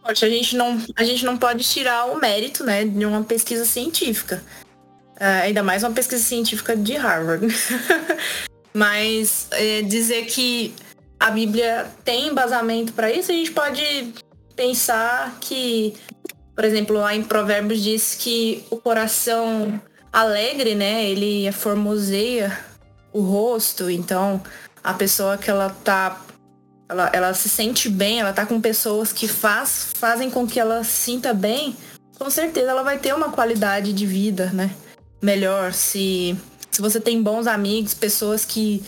A 0.04 0.12
gente 0.12 0.54
não, 0.56 0.78
a 0.96 1.02
gente 1.02 1.24
não 1.24 1.38
pode 1.38 1.64
tirar 1.64 2.04
o 2.06 2.20
mérito 2.20 2.62
né, 2.62 2.84
de 2.84 3.06
uma 3.06 3.22
pesquisa 3.24 3.64
científica. 3.64 4.44
Uh, 5.16 5.42
ainda 5.44 5.62
mais 5.62 5.82
uma 5.82 5.92
pesquisa 5.92 6.22
científica 6.22 6.76
de 6.76 6.96
Harvard. 6.96 7.46
Mas 8.74 9.46
é, 9.52 9.82
dizer 9.82 10.26
que 10.26 10.74
a 11.20 11.30
Bíblia 11.30 11.86
tem 12.04 12.28
embasamento 12.28 12.92
para 12.92 13.10
isso, 13.10 13.30
a 13.30 13.34
gente 13.34 13.52
pode 13.52 14.12
pensar 14.56 15.36
que 15.40 15.94
por 16.54 16.64
exemplo, 16.64 16.96
lá 16.96 17.14
em 17.14 17.22
Provérbios 17.22 17.82
diz 17.82 18.14
que 18.14 18.64
o 18.70 18.76
coração 18.76 19.80
alegre, 20.12 20.74
né, 20.74 21.04
ele 21.04 21.50
formoseia 21.50 22.56
o 23.12 23.20
rosto, 23.20 23.90
então 23.90 24.40
a 24.82 24.94
pessoa 24.94 25.36
que 25.36 25.50
ela 25.50 25.70
tá 25.70 26.20
ela, 26.88 27.10
ela 27.12 27.34
se 27.34 27.48
sente 27.48 27.88
bem, 27.88 28.20
ela 28.20 28.32
tá 28.32 28.46
com 28.46 28.60
pessoas 28.60 29.12
que 29.12 29.26
faz, 29.26 29.88
fazem 29.94 30.30
com 30.30 30.46
que 30.46 30.60
ela 30.60 30.84
se 30.84 30.92
sinta 30.92 31.34
bem, 31.34 31.76
com 32.18 32.30
certeza 32.30 32.70
ela 32.70 32.82
vai 32.82 32.98
ter 32.98 33.12
uma 33.14 33.30
qualidade 33.30 33.92
de 33.92 34.06
vida, 34.06 34.50
né? 34.52 34.70
Melhor 35.22 35.72
se 35.72 36.36
se 36.74 36.82
você 36.82 36.98
tem 36.98 37.22
bons 37.22 37.46
amigos, 37.46 37.94
pessoas 37.94 38.44
que 38.44 38.82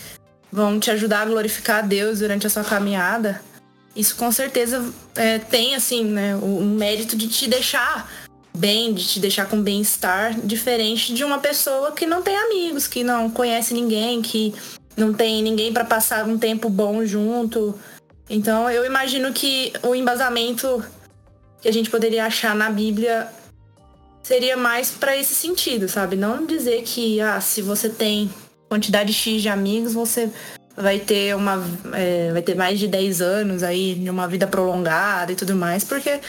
vão 0.51 0.81
te 0.81 0.91
ajudar 0.91 1.21
a 1.21 1.25
glorificar 1.27 1.79
a 1.79 1.87
Deus 1.87 2.19
durante 2.19 2.45
a 2.45 2.51
sua 2.51 2.65
caminhada, 2.65 3.41
isso 3.95 4.17
com 4.17 4.33
certeza 4.33 4.93
é, 5.15 5.39
tem, 5.39 5.77
assim, 5.77 6.05
né, 6.05 6.35
o, 6.35 6.63
mérito 6.65 7.17
de 7.17 7.29
te 7.29 7.49
deixar 7.49 8.11
bem, 8.53 8.93
de 8.93 9.07
te 9.07 9.21
deixar 9.21 9.47
com 9.47 9.63
bem-estar, 9.63 10.35
diferente 10.41 11.15
de 11.15 11.23
uma 11.23 11.39
pessoa 11.39 11.93
que 11.93 12.07
não 12.07 12.23
tem 12.23 12.37
amigos, 12.37 12.89
que 12.89 13.05
não 13.05 13.31
conhece 13.31 13.73
ninguém, 13.73 14.21
que 14.21 14.53
não 14.97 15.15
tem 15.15 15.41
ninguém 15.41 15.73
para 15.73 15.85
passar 15.85 16.27
um 16.27 16.37
tempo 16.37 16.69
bom 16.69 17.05
junto. 17.07 17.79
Então 18.29 18.69
eu 18.69 18.85
imagino 18.85 19.33
que 19.33 19.73
o 19.83 19.95
embasamento 19.95 20.85
que 21.61 21.69
a 21.69 21.73
gente 21.73 21.89
poderia 21.89 22.27
achar 22.27 22.55
na 22.55 22.69
Bíblia 22.69 23.29
seria 24.27 24.57
mais 24.57 24.91
para 24.91 25.17
esse 25.17 25.37
sentido, 25.37 25.89
sabe? 25.89 26.17
Não 26.17 26.45
dizer 26.45 26.83
que 26.83 27.21
ah, 27.21 27.41
se 27.41 27.63
você 27.63 27.89
tem 27.89 28.29
quantidade 28.69 29.13
X 29.13 29.41
de 29.41 29.49
amigos, 29.49 29.95
você 29.95 30.29
vai 30.77 30.99
ter 30.99 31.37
uma 31.37 31.63
é, 31.93 32.33
vai 32.33 32.43
ter 32.43 32.57
mais 32.57 32.77
de 32.77 32.89
10 32.89 33.21
anos 33.21 33.63
aí 33.63 33.95
de 33.95 34.11
uma 34.11 34.27
vida 34.27 34.45
prolongada 34.49 35.31
e 35.31 35.37
tudo 35.37 35.55
mais, 35.55 35.85
porque 35.85 36.21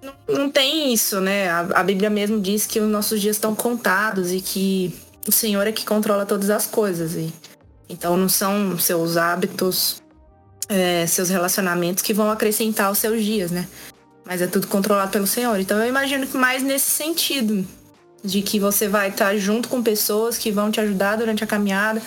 não, 0.00 0.14
não 0.28 0.50
tem 0.50 0.92
isso, 0.92 1.20
né? 1.20 1.50
A, 1.50 1.80
a, 1.80 1.82
Bíblia 1.82 2.08
mesmo 2.08 2.40
diz 2.40 2.64
que 2.64 2.78
os 2.78 2.88
nossos 2.88 3.20
dias 3.20 3.34
estão 3.34 3.56
contados 3.56 4.30
e 4.30 4.40
que 4.40 4.94
o 5.26 5.32
Senhor 5.32 5.66
é 5.66 5.72
que 5.72 5.84
controla 5.84 6.24
todas 6.24 6.48
as 6.48 6.64
coisas. 6.64 7.14
E, 7.16 7.32
então 7.88 8.16
não 8.16 8.28
são 8.28 8.78
seus 8.78 9.16
hábitos, 9.16 10.00
é, 10.68 11.04
seus 11.08 11.28
relacionamentos 11.28 12.04
que 12.04 12.14
vão 12.14 12.30
acrescentar 12.30 12.88
os 12.92 12.98
seus 12.98 13.24
dias, 13.24 13.50
né? 13.50 13.66
Mas 14.30 14.40
é 14.40 14.46
tudo 14.46 14.68
controlado 14.68 15.10
pelo 15.10 15.26
Senhor. 15.26 15.58
Então 15.58 15.76
eu 15.80 15.88
imagino 15.88 16.24
que 16.24 16.36
mais 16.36 16.62
nesse 16.62 16.88
sentido, 16.88 17.66
de 18.22 18.42
que 18.42 18.60
você 18.60 18.86
vai 18.86 19.08
estar 19.08 19.36
junto 19.36 19.68
com 19.68 19.82
pessoas 19.82 20.38
que 20.38 20.52
vão 20.52 20.70
te 20.70 20.80
ajudar 20.80 21.16
durante 21.16 21.42
a 21.42 21.48
caminhada, 21.48 22.00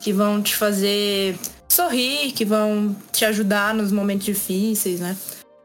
que 0.00 0.12
vão 0.12 0.42
te 0.42 0.56
fazer 0.56 1.38
sorrir, 1.68 2.32
que 2.32 2.44
vão 2.44 2.96
te 3.12 3.24
ajudar 3.24 3.72
nos 3.74 3.92
momentos 3.92 4.26
difíceis, 4.26 4.98
né? 4.98 5.16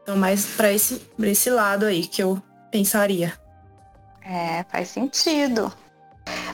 Então, 0.04 0.16
mais 0.16 0.46
para 0.46 0.72
esse, 0.72 1.00
pra 1.16 1.26
esse 1.26 1.50
lado 1.50 1.84
aí 1.84 2.06
que 2.06 2.22
eu 2.22 2.40
pensaria. 2.70 3.32
É, 4.24 4.64
faz 4.70 4.90
sentido. 4.90 5.72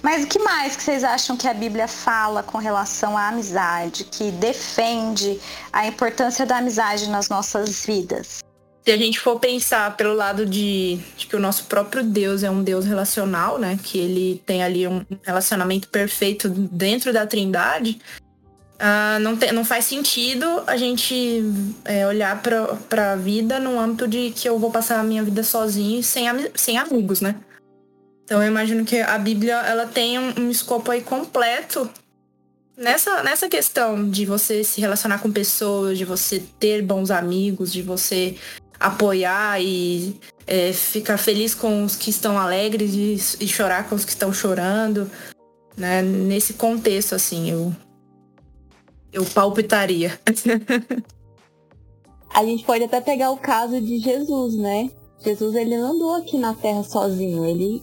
Mas 0.00 0.24
o 0.24 0.26
que 0.26 0.38
mais 0.38 0.74
que 0.74 0.82
vocês 0.82 1.04
acham 1.04 1.36
que 1.36 1.46
a 1.46 1.52
Bíblia 1.52 1.86
fala 1.86 2.42
com 2.42 2.56
relação 2.56 3.18
à 3.18 3.28
amizade, 3.28 4.04
que 4.04 4.30
defende 4.30 5.38
a 5.70 5.86
importância 5.86 6.46
da 6.46 6.56
amizade 6.56 7.10
nas 7.10 7.28
nossas 7.28 7.84
vidas? 7.84 8.40
Se 8.84 8.90
a 8.90 8.96
gente 8.96 9.20
for 9.20 9.38
pensar 9.38 9.94
pelo 9.96 10.14
lado 10.14 10.46
de, 10.46 10.98
de, 11.16 11.26
que 11.26 11.36
o 11.36 11.40
nosso 11.40 11.64
próprio 11.64 12.02
Deus 12.02 12.42
é 12.42 12.50
um 12.50 12.62
Deus 12.62 12.86
relacional, 12.86 13.58
né? 13.58 13.78
Que 13.82 13.98
ele 13.98 14.42
tem 14.46 14.62
ali 14.62 14.86
um 14.86 15.04
relacionamento 15.22 15.88
perfeito 15.88 16.48
dentro 16.48 17.12
da 17.12 17.26
Trindade, 17.26 18.00
uh, 18.80 19.20
não, 19.20 19.36
te, 19.36 19.52
não 19.52 19.64
faz 19.64 19.84
sentido 19.84 20.62
a 20.66 20.76
gente 20.76 21.44
é, 21.84 22.06
olhar 22.06 22.40
para 22.42 23.12
a 23.12 23.16
vida 23.16 23.60
no 23.60 23.78
âmbito 23.78 24.08
de 24.08 24.30
que 24.30 24.48
eu 24.48 24.58
vou 24.58 24.70
passar 24.70 24.98
a 24.98 25.04
minha 25.04 25.22
vida 25.22 25.42
sozinho 25.42 26.02
sem, 26.02 26.26
sem 26.54 26.78
amigos, 26.78 27.20
né? 27.20 27.36
Então 28.24 28.42
eu 28.42 28.48
imagino 28.48 28.84
que 28.84 29.00
a 29.00 29.18
Bíblia 29.18 29.56
ela 29.56 29.86
tem 29.86 30.18
um, 30.18 30.32
um 30.38 30.50
escopo 30.50 30.90
aí 30.90 31.02
completo 31.02 31.90
nessa, 32.76 33.22
nessa 33.22 33.48
questão 33.48 34.08
de 34.08 34.24
você 34.24 34.64
se 34.64 34.80
relacionar 34.80 35.18
com 35.18 35.30
pessoas, 35.30 35.98
de 35.98 36.04
você 36.04 36.42
ter 36.58 36.82
bons 36.82 37.10
amigos, 37.10 37.72
de 37.72 37.82
você 37.82 38.36
apoiar 38.80 39.62
e 39.62 40.18
é, 40.46 40.72
ficar 40.72 41.18
feliz 41.18 41.54
com 41.54 41.84
os 41.84 41.94
que 41.94 42.08
estão 42.08 42.38
alegres 42.38 42.94
e, 42.94 43.44
e, 43.44 43.46
chorar 43.46 43.86
com 43.88 43.94
os 43.94 44.06
que 44.06 44.12
estão 44.12 44.32
chorando. 44.32 45.10
Né? 45.76 46.00
Nesse 46.00 46.54
contexto, 46.54 47.14
assim, 47.14 47.50
eu, 47.50 47.72
eu 49.12 49.24
palpitaria. 49.26 50.18
A 52.32 52.44
gente 52.44 52.64
pode 52.64 52.84
até 52.84 53.00
pegar 53.00 53.30
o 53.32 53.36
caso 53.36 53.80
de 53.80 53.98
Jesus, 53.98 54.54
né? 54.54 54.88
Jesus 55.18 55.54
ele 55.54 55.76
não 55.76 55.92
andou 55.92 56.14
aqui 56.14 56.38
na 56.38 56.54
Terra 56.54 56.82
sozinho, 56.84 57.44
ele 57.44 57.82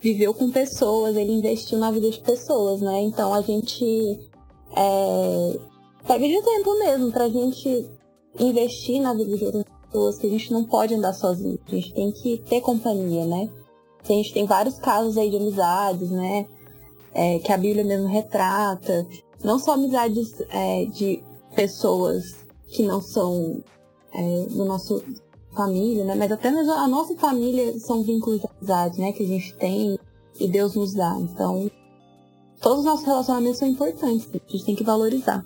viveu 0.00 0.32
com 0.34 0.50
pessoas, 0.50 1.14
ele 1.14 1.32
investiu 1.32 1.78
na 1.78 1.90
vida 1.90 2.10
de 2.10 2.18
pessoas, 2.18 2.80
né? 2.80 3.02
Então 3.02 3.32
a 3.32 3.42
gente 3.42 4.18
é, 4.74 5.58
pega 6.06 6.26
de 6.26 6.34
exemplo 6.34 6.78
mesmo 6.78 7.12
pra 7.12 7.28
gente 7.28 7.86
investir 8.40 9.00
na 9.00 9.12
vida 9.12 9.36
de 9.36 9.44
outras 9.44 9.64
pessoas, 9.92 10.18
que 10.18 10.26
a 10.26 10.30
gente 10.30 10.52
não 10.52 10.64
pode 10.64 10.94
andar 10.94 11.12
sozinho, 11.12 11.58
a 11.66 11.70
gente 11.70 11.92
tem 11.92 12.10
que 12.10 12.38
ter 12.38 12.60
companhia, 12.62 13.26
né? 13.26 13.50
A 14.02 14.08
gente 14.08 14.32
tem 14.32 14.46
vários 14.46 14.78
casos 14.78 15.16
aí 15.16 15.30
de 15.30 15.36
amizades, 15.36 16.10
né? 16.10 16.46
É, 17.14 17.38
que 17.38 17.52
a 17.52 17.58
Bíblia 17.58 17.84
mesmo 17.84 18.08
retrata. 18.08 19.06
Não 19.44 19.58
só 19.58 19.72
amizades 19.72 20.34
é, 20.48 20.86
de 20.86 21.22
pessoas 21.54 22.36
que 22.68 22.82
não 22.84 23.00
são 23.00 23.62
é, 24.14 24.46
do 24.46 24.64
nosso 24.64 25.04
família, 25.54 26.04
né? 26.04 26.14
Mas 26.14 26.32
até 26.32 26.50
mesmo 26.50 26.72
a 26.72 26.88
nossa 26.88 27.14
família 27.16 27.78
são 27.78 28.02
vínculos 28.02 28.40
de 28.40 28.46
amizade, 28.58 28.98
né? 28.98 29.12
Que 29.12 29.22
a 29.22 29.26
gente 29.26 29.54
tem 29.56 29.98
e 30.40 30.48
Deus 30.48 30.74
nos 30.74 30.94
dá. 30.94 31.16
Então, 31.20 31.70
todos 32.60 32.80
os 32.80 32.84
nossos 32.84 33.04
relacionamentos 33.04 33.58
são 33.58 33.68
importantes, 33.68 34.28
a 34.32 34.50
gente 34.50 34.64
tem 34.64 34.74
que 34.74 34.84
valorizar. 34.84 35.44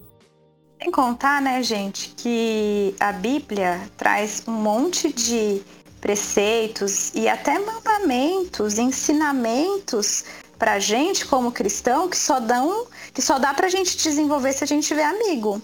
Sem 0.80 0.90
contar, 0.90 1.40
né, 1.40 1.62
gente, 1.62 2.11
que 2.16 2.95
a 3.00 3.12
Bíblia 3.12 3.80
traz 3.97 4.42
um 4.47 4.52
monte 4.52 5.12
de 5.12 5.62
preceitos 6.00 7.11
e 7.14 7.28
até 7.28 7.59
mandamentos, 7.59 8.78
ensinamentos 8.78 10.25
pra 10.59 10.78
gente 10.78 11.26
como 11.26 11.50
cristão 11.50 12.09
que 12.09 12.16
só 12.16 12.38
dão, 12.38 12.87
que 13.12 13.23
só 13.23 13.38
dá 13.38 13.52
pra 13.54 13.68
gente 13.68 13.97
desenvolver 13.97 14.52
se 14.52 14.64
a 14.64 14.66
gente 14.66 14.87
tiver 14.87 15.04
amigo. 15.04 15.61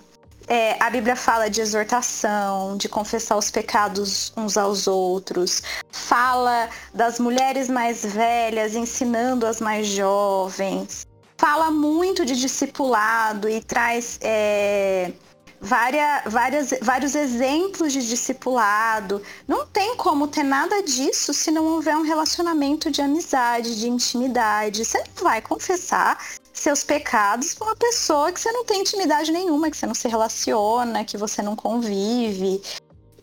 É, 0.48 0.76
a 0.82 0.90
Bíblia 0.90 1.14
fala 1.14 1.48
de 1.48 1.60
exortação, 1.60 2.76
de 2.76 2.88
confessar 2.88 3.36
os 3.36 3.50
pecados 3.50 4.32
uns 4.36 4.56
aos 4.56 4.86
outros, 4.86 5.62
fala 5.92 6.68
das 6.92 7.20
mulheres 7.20 7.68
mais 7.68 8.04
velhas 8.04 8.74
ensinando 8.74 9.46
as 9.46 9.60
mais 9.60 9.86
jovens, 9.86 11.06
fala 11.42 11.72
muito 11.72 12.24
de 12.24 12.36
discipulado 12.36 13.48
e 13.48 13.60
traz 13.60 14.16
é, 14.22 15.12
várias, 15.60 16.22
várias, 16.32 16.74
vários 16.80 17.16
exemplos 17.16 17.92
de 17.92 18.08
discipulado. 18.08 19.20
Não 19.48 19.66
tem 19.66 19.96
como 19.96 20.28
ter 20.28 20.44
nada 20.44 20.80
disso 20.84 21.34
se 21.34 21.50
não 21.50 21.66
houver 21.66 21.96
um 21.96 22.02
relacionamento 22.02 22.92
de 22.92 23.02
amizade, 23.02 23.76
de 23.80 23.88
intimidade. 23.88 24.84
Você 24.84 24.98
não 24.98 25.24
vai 25.24 25.42
confessar 25.42 26.16
seus 26.52 26.84
pecados 26.84 27.54
com 27.54 27.64
uma 27.64 27.74
pessoa 27.74 28.30
que 28.30 28.40
você 28.40 28.52
não 28.52 28.64
tem 28.64 28.82
intimidade 28.82 29.32
nenhuma, 29.32 29.68
que 29.68 29.76
você 29.76 29.86
não 29.86 29.96
se 29.96 30.06
relaciona, 30.06 31.04
que 31.04 31.16
você 31.16 31.42
não 31.42 31.56
convive. 31.56 32.62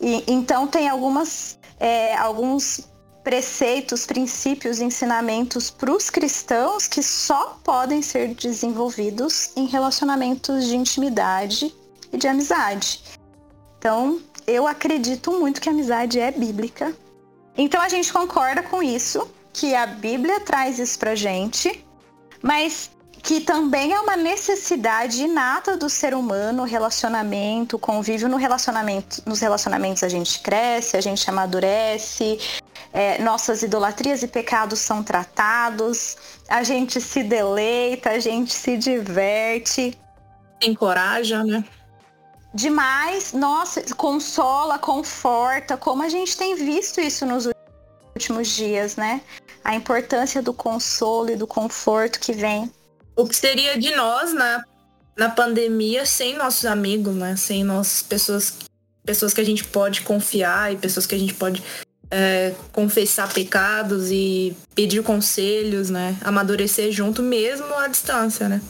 E, 0.01 0.25
então 0.27 0.67
tem 0.67 0.89
algumas, 0.89 1.57
é, 1.79 2.17
alguns 2.17 2.81
preceitos, 3.29 4.07
princípios, 4.07 4.81
ensinamentos 4.81 5.69
para 5.69 5.91
os 5.91 6.09
cristãos 6.09 6.87
que 6.87 7.03
só 7.03 7.59
podem 7.63 8.01
ser 8.01 8.33
desenvolvidos 8.33 9.51
em 9.55 9.67
relacionamentos 9.67 10.65
de 10.65 10.75
intimidade 10.75 11.71
e 12.11 12.17
de 12.17 12.27
amizade. 12.27 13.03
Então, 13.77 14.19
eu 14.47 14.65
acredito 14.65 15.31
muito 15.39 15.61
que 15.61 15.69
a 15.69 15.71
amizade 15.71 16.19
é 16.19 16.31
bíblica. 16.31 16.91
Então 17.55 17.79
a 17.79 17.87
gente 17.87 18.11
concorda 18.11 18.63
com 18.63 18.81
isso, 18.81 19.29
que 19.53 19.75
a 19.75 19.85
Bíblia 19.85 20.39
traz 20.39 20.79
isso 20.79 20.97
pra 20.97 21.13
gente, 21.13 21.85
mas 22.41 22.89
que 23.21 23.41
também 23.41 23.93
é 23.93 23.99
uma 23.99 24.17
necessidade 24.17 25.23
inata 25.23 25.77
do 25.77 25.87
ser 25.87 26.15
humano, 26.15 26.63
relacionamento, 26.63 27.77
convívio 27.77 28.27
no 28.27 28.37
relacionamento, 28.37 29.21
nos 29.25 29.39
relacionamentos 29.39 30.03
a 30.03 30.09
gente 30.09 30.39
cresce, 30.39 30.97
a 30.97 31.01
gente 31.01 31.29
amadurece, 31.29 32.39
é, 32.91 33.21
nossas 33.21 33.61
idolatrias 33.61 34.23
e 34.23 34.27
pecados 34.27 34.79
são 34.79 35.03
tratados, 35.03 36.17
a 36.47 36.63
gente 36.63 36.99
se 36.99 37.23
deleita, 37.23 38.11
a 38.11 38.19
gente 38.19 38.53
se 38.53 38.77
diverte. 38.77 39.97
Encoraja, 40.61 41.43
né? 41.43 41.63
Demais, 42.53 43.31
nossa, 43.31 43.81
consola, 43.95 44.79
conforta, 44.79 45.77
como 45.77 46.01
a 46.01 46.09
gente 46.09 46.35
tem 46.35 46.55
visto 46.55 46.99
isso 46.99 47.25
nos 47.25 47.47
últimos 48.15 48.47
dias, 48.47 48.95
né? 48.95 49.21
A 49.63 49.75
importância 49.75 50.41
do 50.41 50.51
consolo 50.51 51.29
e 51.29 51.35
do 51.35 51.45
conforto 51.45 52.19
que 52.19 52.33
vem. 52.33 52.71
O 53.15 53.27
que 53.27 53.35
seria 53.35 53.77
de 53.77 53.95
nós 53.95 54.33
na, 54.33 54.63
na 55.15 55.29
pandemia 55.29 56.07
sem 56.07 56.35
nossos 56.37 56.65
amigos, 56.65 57.15
né? 57.15 57.35
Sem 57.35 57.63
nossas 57.63 58.01
pessoas, 58.01 58.55
pessoas 59.05 59.31
que 59.31 59.41
a 59.41 59.45
gente 59.45 59.63
pode 59.63 60.01
confiar 60.01 60.73
e 60.73 60.77
pessoas 60.77 61.05
que 61.05 61.13
a 61.13 61.19
gente 61.19 61.35
pode 61.35 61.61
é, 62.11 62.53
confessar 62.71 63.31
pecados 63.33 64.11
e 64.11 64.55
pedir 64.73 65.03
conselhos, 65.03 65.89
né? 65.89 66.17
Amadurecer 66.21 66.91
junto 66.91 67.21
mesmo 67.21 67.73
à 67.75 67.87
distância, 67.87 68.49
né? 68.49 68.61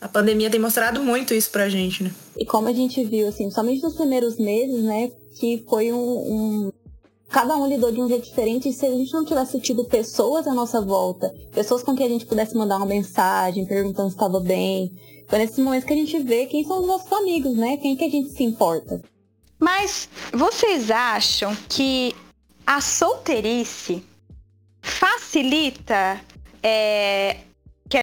A 0.00 0.08
pandemia 0.08 0.50
tem 0.50 0.60
mostrado 0.60 1.02
muito 1.02 1.32
isso 1.32 1.50
pra 1.50 1.68
gente, 1.68 2.02
né? 2.02 2.12
E 2.36 2.44
como 2.44 2.68
a 2.68 2.72
gente 2.72 3.02
viu, 3.04 3.28
assim, 3.28 3.50
somente 3.50 3.82
nos 3.82 3.94
primeiros 3.94 4.38
meses, 4.38 4.82
né, 4.84 5.10
que 5.38 5.64
foi 5.68 5.92
um, 5.92 5.96
um... 5.98 6.72
Cada 7.30 7.56
um 7.56 7.66
lidou 7.66 7.90
de 7.90 8.00
um 8.02 8.08
jeito 8.08 8.26
diferente, 8.26 8.68
e 8.68 8.72
se 8.72 8.84
a 8.84 8.90
gente 8.90 9.12
não 9.12 9.24
tivesse 9.24 9.58
tido 9.60 9.84
pessoas 9.86 10.46
à 10.46 10.52
nossa 10.52 10.80
volta, 10.80 11.34
pessoas 11.52 11.82
com 11.82 11.96
quem 11.96 12.06
a 12.06 12.08
gente 12.08 12.26
pudesse 12.26 12.54
mandar 12.54 12.76
uma 12.76 12.86
mensagem, 12.86 13.64
perguntando 13.64 14.10
se 14.10 14.14
estava 14.14 14.38
bem, 14.40 14.92
foi 15.26 15.38
nesse 15.38 15.60
momento 15.60 15.86
que 15.86 15.92
a 15.94 15.96
gente 15.96 16.18
vê 16.18 16.46
quem 16.46 16.64
são 16.64 16.82
os 16.82 16.86
nossos 16.86 17.10
amigos, 17.10 17.56
né? 17.56 17.78
Quem 17.78 17.96
que 17.96 18.04
a 18.04 18.10
gente 18.10 18.30
se 18.30 18.44
importa. 18.44 19.00
Mas 19.58 20.08
vocês 20.32 20.90
acham 20.90 21.56
que 21.68 22.14
a 22.66 22.80
solteirice 22.80 24.04
facilita 24.80 26.20
é, 26.62 27.38
que 27.88 27.98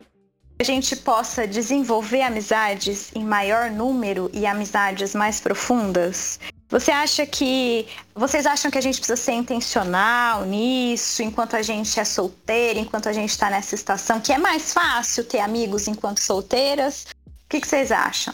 a 0.59 0.63
gente 0.63 0.95
possa 0.95 1.47
desenvolver 1.47 2.21
amizades 2.21 3.11
em 3.15 3.23
maior 3.23 3.69
número 3.69 4.29
e 4.33 4.45
amizades 4.45 5.15
mais 5.15 5.39
profundas? 5.39 6.39
Você 6.69 6.89
acha 6.89 7.25
que. 7.25 7.85
Vocês 8.15 8.45
acham 8.45 8.71
que 8.71 8.77
a 8.77 8.81
gente 8.81 8.97
precisa 8.97 9.17
ser 9.17 9.33
intencional 9.33 10.45
nisso, 10.45 11.21
enquanto 11.21 11.55
a 11.57 11.61
gente 11.61 11.99
é 11.99 12.05
solteira, 12.05 12.79
enquanto 12.79 13.09
a 13.09 13.13
gente 13.13 13.29
está 13.29 13.49
nessa 13.49 13.75
estação, 13.75 14.21
que 14.21 14.31
é 14.31 14.37
mais 14.37 14.73
fácil 14.73 15.25
ter 15.25 15.39
amigos 15.39 15.87
enquanto 15.89 16.19
solteiras? 16.19 17.07
O 17.27 17.49
que, 17.49 17.59
que 17.59 17.67
vocês 17.67 17.91
acham? 17.91 18.33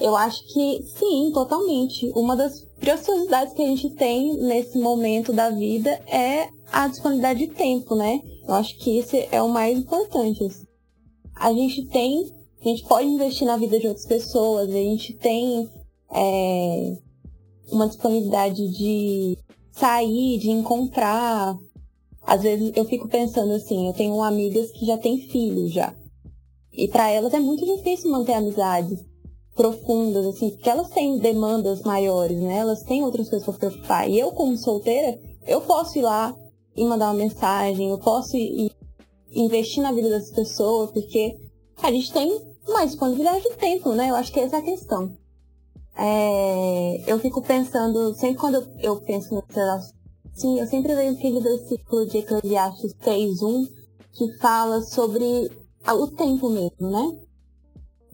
Eu 0.00 0.16
acho 0.16 0.42
que 0.46 0.82
sim, 0.98 1.30
totalmente. 1.34 2.10
Uma 2.14 2.34
das 2.34 2.66
preciosidades 2.80 3.52
que 3.52 3.62
a 3.62 3.66
gente 3.66 3.90
tem 3.90 4.36
nesse 4.38 4.78
momento 4.78 5.32
da 5.32 5.50
vida 5.50 5.90
é 6.06 6.48
a 6.72 6.88
disponibilidade 6.88 7.46
de 7.46 7.48
tempo, 7.48 7.94
né? 7.94 8.20
Eu 8.48 8.54
acho 8.54 8.76
que 8.78 8.98
esse 8.98 9.28
é 9.30 9.40
o 9.42 9.48
mais 9.48 9.78
importante. 9.78 10.48
A 11.36 11.52
gente 11.52 11.86
tem, 11.86 12.32
a 12.60 12.64
gente 12.68 12.84
pode 12.84 13.06
investir 13.06 13.46
na 13.46 13.56
vida 13.56 13.78
de 13.78 13.86
outras 13.86 14.06
pessoas, 14.06 14.70
a 14.70 14.72
gente 14.72 15.12
tem 15.14 15.68
é, 16.10 16.96
uma 17.70 17.86
disponibilidade 17.86 18.66
de 18.72 19.38
sair, 19.72 20.38
de 20.38 20.50
encontrar. 20.50 21.56
Às 22.22 22.42
vezes 22.42 22.72
eu 22.74 22.84
fico 22.86 23.08
pensando 23.08 23.52
assim, 23.52 23.86
eu 23.86 23.92
tenho 23.92 24.22
amigas 24.22 24.70
que 24.70 24.86
já 24.86 24.96
têm 24.96 25.18
filhos 25.18 25.72
já. 25.72 25.94
E 26.72 26.88
para 26.88 27.10
elas 27.10 27.34
é 27.34 27.40
muito 27.40 27.64
difícil 27.64 28.10
manter 28.10 28.34
amizades 28.34 29.09
profundas, 29.60 30.24
assim, 30.24 30.48
porque 30.52 30.70
elas 30.70 30.88
têm 30.88 31.18
demandas 31.18 31.82
maiores, 31.82 32.40
né? 32.40 32.56
Elas 32.56 32.82
têm 32.82 33.04
outras 33.04 33.28
coisas 33.28 33.44
para 33.44 33.58
preocupar. 33.58 34.08
E 34.08 34.18
eu, 34.18 34.32
como 34.32 34.56
solteira, 34.56 35.20
eu 35.46 35.60
posso 35.60 35.98
ir 35.98 36.00
lá 36.02 36.34
e 36.74 36.82
mandar 36.82 37.08
uma 37.08 37.14
mensagem, 37.22 37.90
eu 37.90 37.98
posso 37.98 38.38
ir 38.38 38.72
investir 39.30 39.82
na 39.82 39.92
vida 39.92 40.08
das 40.08 40.30
pessoas, 40.30 40.90
porque 40.92 41.36
a 41.82 41.92
gente 41.92 42.10
tem 42.10 42.40
mais 42.70 42.92
disponibilidade 42.92 43.42
de 43.42 43.56
tempo, 43.56 43.92
né? 43.92 44.08
Eu 44.08 44.14
acho 44.14 44.32
que 44.32 44.40
essa 44.40 44.56
é 44.56 44.58
a 44.60 44.62
questão. 44.62 45.14
É, 45.94 47.04
eu 47.06 47.18
fico 47.18 47.42
pensando, 47.42 48.14
sempre 48.14 48.40
quando 48.40 48.54
eu, 48.54 48.66
eu 48.78 48.96
penso 49.02 49.34
nesse 49.34 49.92
sim, 50.32 50.58
eu 50.58 50.66
sempre 50.68 50.94
vejo 50.94 51.18
aquele 51.18 51.38
versículo 51.38 52.06
de 52.06 52.16
Eclesiastes 52.16 52.94
3.1 52.94 53.68
que 54.12 54.38
fala 54.38 54.80
sobre 54.80 55.50
o 55.86 56.06
tempo 56.06 56.48
mesmo, 56.48 56.90
né? 56.90 57.18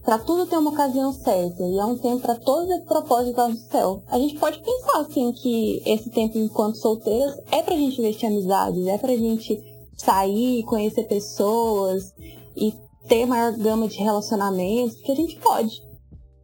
Para 0.07 0.19
tudo 0.19 0.45
ter 0.45 0.55
uma 0.55 0.69
ocasião 0.69 1.11
certa 1.11 1.61
e 1.61 1.77
é 1.77 1.83
um 1.83 1.97
tempo 1.97 2.21
para 2.21 2.35
todos 2.35 2.73
os 2.73 2.85
propósitos 2.85 3.55
do 3.55 3.69
céu. 3.69 4.01
A 4.07 4.17
gente 4.17 4.39
pode 4.39 4.57
pensar 4.61 5.01
assim 5.01 5.33
que 5.33 5.83
esse 5.85 6.09
tempo 6.09 6.37
enquanto 6.37 6.77
solteiras 6.77 7.37
é 7.51 7.61
pra 7.61 7.75
gente 7.75 7.99
investir 7.99 8.29
amizades, 8.29 8.87
é 8.87 8.97
pra 8.97 9.09
gente 9.09 9.61
sair, 9.97 10.63
conhecer 10.63 11.03
pessoas 11.09 12.13
e 12.55 12.73
ter 13.09 13.25
maior 13.25 13.51
gama 13.57 13.85
de 13.89 13.97
relacionamentos, 13.97 14.95
porque 14.95 15.11
a 15.11 15.15
gente 15.15 15.35
pode. 15.39 15.83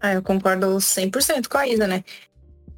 Ah, 0.01 0.11
eu 0.11 0.21
concordo 0.21 0.67
100% 0.75 1.47
com 1.47 1.57
a 1.57 1.65
Isa, 1.65 1.87
né? 1.87 2.03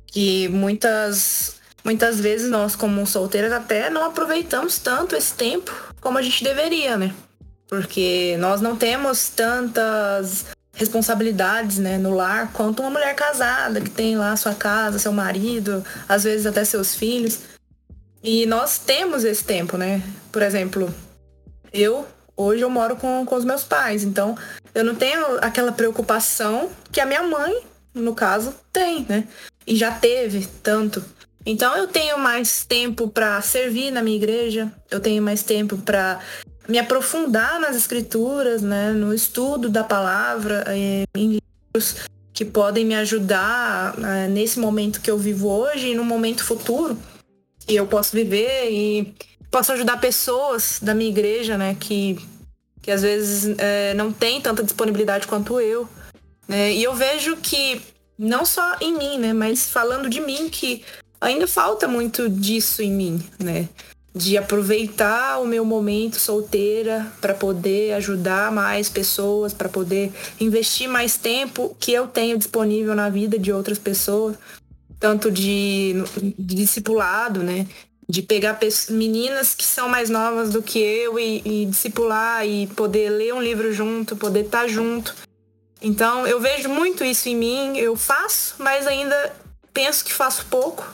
Que 0.05 0.47
muitas 0.49 1.55
muitas 1.83 2.19
vezes 2.19 2.51
nós 2.51 2.75
como 2.75 3.07
solteiras 3.07 3.51
até 3.51 3.89
não 3.89 4.05
aproveitamos 4.05 4.77
tanto 4.77 5.15
esse 5.15 5.33
tempo 5.33 5.73
como 5.99 6.19
a 6.19 6.21
gente 6.21 6.43
deveria, 6.43 6.95
né? 6.95 7.11
Porque 7.67 8.37
nós 8.37 8.61
não 8.61 8.75
temos 8.75 9.29
tantas 9.29 10.45
responsabilidades 10.75 11.77
né, 11.77 11.97
no 11.97 12.13
lar, 12.13 12.51
quanto 12.53 12.81
uma 12.81 12.91
mulher 12.91 13.15
casada 13.15 13.81
que 13.81 13.89
tem 13.89 14.17
lá 14.17 14.35
sua 14.35 14.53
casa, 14.53 14.99
seu 14.99 15.11
marido, 15.11 15.83
às 16.07 16.23
vezes 16.23 16.45
até 16.45 16.63
seus 16.63 16.93
filhos. 16.93 17.39
E 18.21 18.45
nós 18.45 18.77
temos 18.77 19.23
esse 19.23 19.43
tempo, 19.43 19.77
né? 19.77 20.01
Por 20.31 20.41
exemplo, 20.41 20.93
eu 21.71 22.05
hoje 22.37 22.61
eu 22.61 22.69
moro 22.69 22.95
com, 22.95 23.25
com 23.25 23.35
os 23.35 23.45
meus 23.45 23.63
pais, 23.63 24.03
então 24.03 24.37
eu 24.73 24.83
não 24.83 24.95
tenho 24.95 25.37
aquela 25.41 25.71
preocupação 25.71 26.69
que 26.91 26.99
a 26.99 27.05
minha 27.05 27.23
mãe, 27.23 27.61
no 27.93 28.13
caso, 28.13 28.53
tem, 28.73 29.05
né? 29.07 29.25
E 29.65 29.75
já 29.75 29.91
teve 29.91 30.47
tanto. 30.61 31.03
Então 31.45 31.77
eu 31.77 31.87
tenho 31.87 32.17
mais 32.17 32.65
tempo 32.65 33.07
para 33.07 33.39
servir 33.41 33.91
na 33.91 34.01
minha 34.01 34.17
igreja, 34.17 34.71
eu 34.89 34.99
tenho 34.99 35.21
mais 35.21 35.43
tempo 35.43 35.77
para 35.77 36.19
me 36.67 36.79
aprofundar 36.79 37.59
nas 37.59 37.75
escrituras, 37.75 38.61
né, 38.61 38.91
no 38.91 39.13
estudo 39.13 39.69
da 39.69 39.83
palavra, 39.83 40.63
é, 40.67 41.03
em 41.15 41.39
livros 41.73 41.95
que 42.33 42.43
podem 42.43 42.85
me 42.85 42.95
ajudar 42.95 43.97
né, 43.97 44.27
nesse 44.27 44.59
momento 44.59 44.99
que 44.99 45.09
eu 45.09 45.17
vivo 45.17 45.47
hoje 45.47 45.89
e 45.89 45.95
no 45.95 46.03
momento 46.03 46.43
futuro 46.43 46.97
que 47.65 47.75
eu 47.75 47.87
posso 47.87 48.15
viver 48.15 48.69
e 48.69 49.15
posso 49.49 49.71
ajudar 49.71 49.97
pessoas 49.99 50.79
da 50.81 50.93
minha 50.93 51.09
igreja, 51.09 51.57
né, 51.57 51.75
que, 51.79 52.19
que 52.81 52.91
às 52.91 53.01
vezes 53.01 53.55
é, 53.57 53.93
não 53.93 54.11
tem 54.11 54.41
tanta 54.41 54.63
disponibilidade 54.63 55.27
quanto 55.27 55.59
eu. 55.59 55.87
Né, 56.47 56.73
e 56.73 56.83
eu 56.83 56.93
vejo 56.93 57.37
que 57.37 57.81
não 58.17 58.45
só 58.45 58.77
em 58.81 58.97
mim, 58.97 59.17
né, 59.17 59.33
mas 59.33 59.69
falando 59.69 60.09
de 60.09 60.19
mim 60.19 60.49
que 60.49 60.83
ainda 61.19 61.47
falta 61.47 61.87
muito 61.87 62.29
disso 62.29 62.81
em 62.81 62.91
mim, 62.91 63.23
né? 63.39 63.67
De 64.15 64.37
aproveitar 64.37 65.41
o 65.41 65.45
meu 65.45 65.65
momento 65.65 66.17
solteira 66.17 67.11
para 67.19 67.33
poder 67.33 67.91
ajudar 67.95 68.49
mais 68.49 68.87
pessoas, 68.87 69.53
para 69.53 69.67
poder 69.67 70.09
investir 70.39 70.87
mais 70.87 71.17
tempo 71.17 71.75
que 71.77 71.91
eu 71.91 72.07
tenho 72.07 72.37
disponível 72.37 72.95
na 72.95 73.09
vida 73.09 73.37
de 73.37 73.51
outras 73.51 73.77
pessoas, 73.77 74.37
tanto 75.01 75.29
de, 75.29 75.95
de 76.39 76.55
discipulado, 76.55 77.43
né? 77.43 77.67
De 78.07 78.21
pegar 78.21 78.57
meninas 78.89 79.53
que 79.53 79.65
são 79.65 79.89
mais 79.89 80.09
novas 80.09 80.51
do 80.51 80.63
que 80.63 80.79
eu 80.79 81.19
e, 81.19 81.41
e 81.43 81.65
discipular 81.65 82.47
e 82.47 82.67
poder 82.67 83.09
ler 83.09 83.33
um 83.33 83.41
livro 83.41 83.73
junto, 83.73 84.15
poder 84.15 84.45
estar 84.45 84.61
tá 84.61 84.67
junto. 84.67 85.13
Então 85.81 86.25
eu 86.25 86.39
vejo 86.39 86.69
muito 86.69 87.03
isso 87.03 87.27
em 87.27 87.35
mim, 87.35 87.77
eu 87.77 87.97
faço, 87.97 88.55
mas 88.59 88.87
ainda 88.87 89.33
penso 89.73 90.05
que 90.05 90.13
faço 90.13 90.45
pouco 90.45 90.87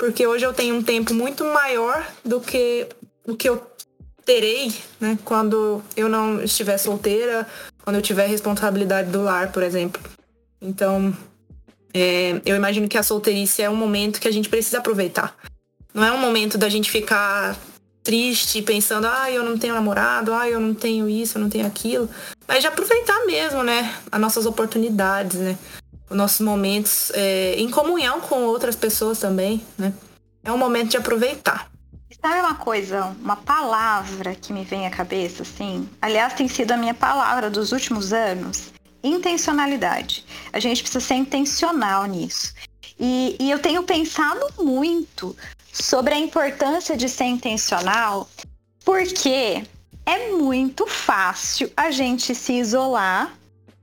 porque 0.00 0.26
hoje 0.26 0.46
eu 0.46 0.54
tenho 0.54 0.74
um 0.74 0.82
tempo 0.82 1.12
muito 1.12 1.44
maior 1.44 2.04
do 2.24 2.40
que 2.40 2.88
o 3.26 3.36
que 3.36 3.46
eu 3.46 3.62
terei, 4.24 4.72
né, 4.98 5.18
quando 5.24 5.82
eu 5.94 6.08
não 6.08 6.42
estiver 6.42 6.78
solteira, 6.78 7.46
quando 7.84 7.96
eu 7.96 8.02
tiver 8.02 8.26
responsabilidade 8.26 9.10
do 9.10 9.22
lar, 9.22 9.52
por 9.52 9.62
exemplo. 9.62 10.00
Então, 10.60 11.14
É, 11.92 12.40
eu 12.44 12.54
imagino 12.54 12.86
que 12.86 12.96
a 12.96 13.02
solteirice 13.02 13.62
é 13.62 13.68
um 13.68 13.74
momento 13.74 14.20
que 14.20 14.28
a 14.28 14.30
gente 14.30 14.48
precisa 14.48 14.78
aproveitar. 14.78 15.34
Não 15.92 16.04
é 16.04 16.12
um 16.12 16.18
momento 16.18 16.56
da 16.56 16.68
gente 16.68 16.88
ficar 16.88 17.56
triste, 18.00 18.62
pensando, 18.62 19.08
ah, 19.08 19.28
eu 19.28 19.42
não 19.42 19.58
tenho 19.58 19.74
namorado, 19.74 20.32
ah, 20.32 20.48
eu 20.48 20.60
não 20.60 20.72
tenho 20.72 21.08
isso, 21.08 21.36
eu 21.36 21.42
não 21.42 21.50
tenho 21.50 21.66
aquilo. 21.66 22.08
Mas 22.46 22.60
de 22.60 22.68
aproveitar 22.68 23.26
mesmo, 23.26 23.64
né? 23.64 23.92
As 24.10 24.20
nossas 24.20 24.46
oportunidades, 24.46 25.40
né? 25.40 25.58
Os 26.10 26.16
nossos 26.16 26.40
momentos 26.40 27.12
é, 27.14 27.54
em 27.54 27.70
comunhão 27.70 28.20
com 28.20 28.42
outras 28.42 28.74
pessoas 28.74 29.20
também, 29.20 29.64
né? 29.78 29.94
É 30.42 30.50
um 30.50 30.58
momento 30.58 30.90
de 30.90 30.96
aproveitar. 30.96 31.70
Sabe 32.20 32.40
uma 32.40 32.56
coisa, 32.56 33.16
uma 33.22 33.36
palavra 33.36 34.34
que 34.34 34.52
me 34.52 34.64
vem 34.64 34.86
à 34.86 34.90
cabeça, 34.90 35.42
assim? 35.42 35.88
Aliás, 36.02 36.34
tem 36.34 36.48
sido 36.48 36.72
a 36.72 36.76
minha 36.76 36.92
palavra 36.92 37.48
dos 37.48 37.72
últimos 37.72 38.12
anos. 38.12 38.72
Intencionalidade. 39.02 40.26
A 40.52 40.58
gente 40.58 40.82
precisa 40.82 41.00
ser 41.02 41.14
intencional 41.14 42.04
nisso. 42.04 42.52
E, 42.98 43.36
e 43.40 43.50
eu 43.50 43.58
tenho 43.58 43.84
pensado 43.84 44.46
muito 44.58 45.34
sobre 45.72 46.12
a 46.12 46.18
importância 46.18 46.96
de 46.96 47.08
ser 47.08 47.24
intencional, 47.24 48.28
porque 48.84 49.64
é 50.04 50.30
muito 50.32 50.86
fácil 50.86 51.72
a 51.76 51.90
gente 51.90 52.34
se 52.34 52.54
isolar 52.54 53.32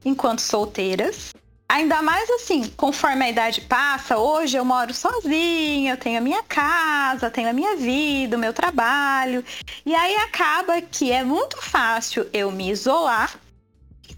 enquanto 0.06 0.42
solteiras. 0.42 1.34
Ainda 1.70 2.02
mais 2.02 2.30
assim, 2.30 2.70
conforme 2.78 3.26
a 3.26 3.30
idade 3.30 3.62
passa, 3.62 4.18
hoje 4.18 4.58
eu 4.58 4.64
moro 4.64 4.94
sozinha, 4.94 5.94
eu 5.94 5.98
tenho 5.98 6.18
a 6.18 6.22
minha 6.22 6.42
casa, 6.44 7.30
tenho 7.30 7.50
a 7.50 7.54
minha 7.54 7.76
vida, 7.76 8.38
o 8.38 8.40
meu 8.40 8.54
trabalho. 8.54 9.44
E 9.86 9.94
aí 9.94 10.16
acaba 10.16 10.82
que 10.82 11.12
é 11.12 11.26
muito 11.26 11.58
fácil 11.62 12.28
eu 12.32 12.52
me 12.52 12.70
isolar 12.70 13.38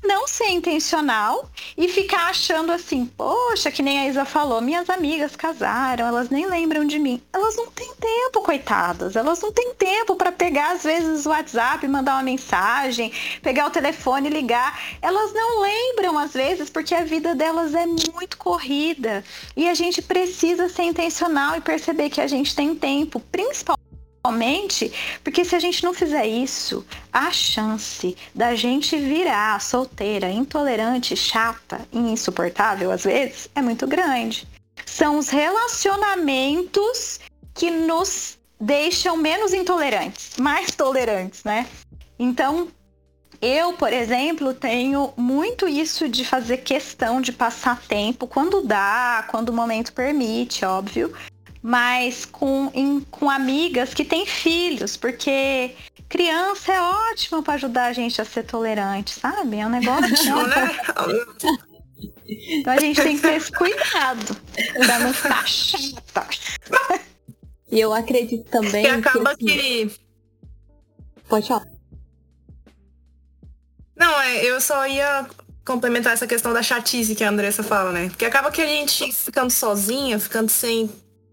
não 0.03 0.27
ser 0.27 0.49
intencional 0.49 1.49
e 1.77 1.87
ficar 1.87 2.29
achando 2.29 2.71
assim, 2.71 3.05
poxa, 3.05 3.71
que 3.71 3.81
nem 3.81 3.99
a 3.99 4.07
Isa 4.07 4.25
falou, 4.25 4.61
minhas 4.61 4.89
amigas 4.89 5.35
casaram, 5.35 6.07
elas 6.07 6.29
nem 6.29 6.45
lembram 6.47 6.85
de 6.85 6.97
mim. 6.99 7.21
Elas 7.33 7.55
não 7.55 7.67
têm 7.67 7.93
tempo, 7.95 8.41
coitadas. 8.41 9.15
Elas 9.15 9.41
não 9.41 9.51
têm 9.51 9.73
tempo 9.73 10.15
para 10.15 10.31
pegar 10.31 10.73
às 10.73 10.83
vezes 10.83 11.25
o 11.25 11.29
WhatsApp, 11.29 11.87
mandar 11.87 12.15
uma 12.15 12.23
mensagem, 12.23 13.11
pegar 13.41 13.67
o 13.67 13.71
telefone 13.71 14.29
ligar. 14.29 14.79
Elas 15.01 15.33
não 15.33 15.61
lembram 15.61 16.17
às 16.17 16.33
vezes 16.33 16.69
porque 16.69 16.95
a 16.95 17.03
vida 17.03 17.35
delas 17.35 17.73
é 17.73 17.85
muito 17.85 18.37
corrida. 18.37 19.23
E 19.55 19.67
a 19.67 19.73
gente 19.73 20.01
precisa 20.01 20.69
ser 20.69 20.83
intencional 20.83 21.55
e 21.55 21.61
perceber 21.61 22.09
que 22.09 22.21
a 22.21 22.27
gente 22.27 22.55
tem 22.55 22.75
tempo, 22.75 23.19
principalmente 23.31 23.78
Principalmente 24.21 24.91
porque 25.23 25.45
se 25.45 25.55
a 25.55 25.59
gente 25.59 25.83
não 25.83 25.93
fizer 25.93 26.25
isso, 26.27 26.85
a 27.11 27.31
chance 27.31 28.17
da 28.35 28.53
gente 28.53 28.97
virar 28.97 29.61
solteira, 29.61 30.29
intolerante, 30.29 31.15
chata 31.15 31.79
e 31.91 31.97
insuportável 31.97 32.91
às 32.91 33.03
vezes 33.03 33.49
é 33.55 33.61
muito 33.61 33.87
grande. 33.87 34.45
São 34.85 35.17
os 35.17 35.29
relacionamentos 35.29 37.19
que 37.53 37.71
nos 37.71 38.37
deixam 38.59 39.15
menos 39.15 39.53
intolerantes, 39.53 40.35
mais 40.37 40.71
tolerantes, 40.71 41.43
né? 41.45 41.65
Então, 42.17 42.67
eu, 43.41 43.71
por 43.71 43.93
exemplo, 43.93 44.53
tenho 44.53 45.13
muito 45.15 45.65
isso 45.65 46.09
de 46.09 46.25
fazer 46.25 46.57
questão 46.57 47.21
de 47.21 47.31
passar 47.31 47.81
tempo 47.87 48.27
quando 48.27 48.61
dá, 48.61 49.25
quando 49.29 49.49
o 49.49 49.53
momento 49.53 49.93
permite, 49.93 50.65
óbvio, 50.65 51.13
mas 51.61 52.25
com, 52.25 52.71
em, 52.73 53.01
com 53.01 53.29
amigas 53.29 53.93
que 53.93 54.05
têm 54.05 54.25
filhos, 54.25 54.95
porque 54.95 55.75
criança 56.07 56.73
é 56.73 56.81
ótimo 56.81 57.43
para 57.43 57.55
ajudar 57.55 57.85
a 57.87 57.93
gente 57.93 58.21
a 58.21 58.25
ser 58.25 58.43
tolerante, 58.43 59.11
sabe? 59.11 59.57
É 59.57 59.65
um 59.65 59.69
negócio. 59.69 60.35
né? 60.47 60.79
Então 62.25 62.73
a 62.73 62.79
gente 62.79 63.01
tem 63.01 63.15
que 63.15 63.21
ter 63.21 63.35
esse 63.35 63.51
cuidado 63.51 64.37
pra 64.85 64.99
não 64.99 65.13
ficar 65.13 65.47
chata. 65.47 66.27
E 67.71 67.79
eu 67.79 67.93
acredito 67.93 68.49
também. 68.49 68.83
Que 68.83 68.89
acaba 68.89 69.35
que. 69.35 69.49
Assim... 69.49 69.89
que... 69.89 69.99
Pode 71.27 71.47
falar. 71.47 71.67
Não, 73.95 74.21
é, 74.21 74.45
eu 74.45 74.61
só 74.61 74.87
ia 74.87 75.27
complementar 75.65 76.13
essa 76.13 76.25
questão 76.25 76.53
da 76.53 76.63
chatice 76.63 77.13
que 77.13 77.23
a 77.23 77.29
Andressa 77.29 77.61
fala, 77.61 77.91
né? 77.91 78.09
Porque 78.09 78.25
acaba 78.25 78.49
que 78.49 78.61
a 78.61 78.65
gente 78.65 79.11
ficando 79.11 79.51
sozinha, 79.51 80.17
ficando 80.17 80.49
sem 80.49 80.89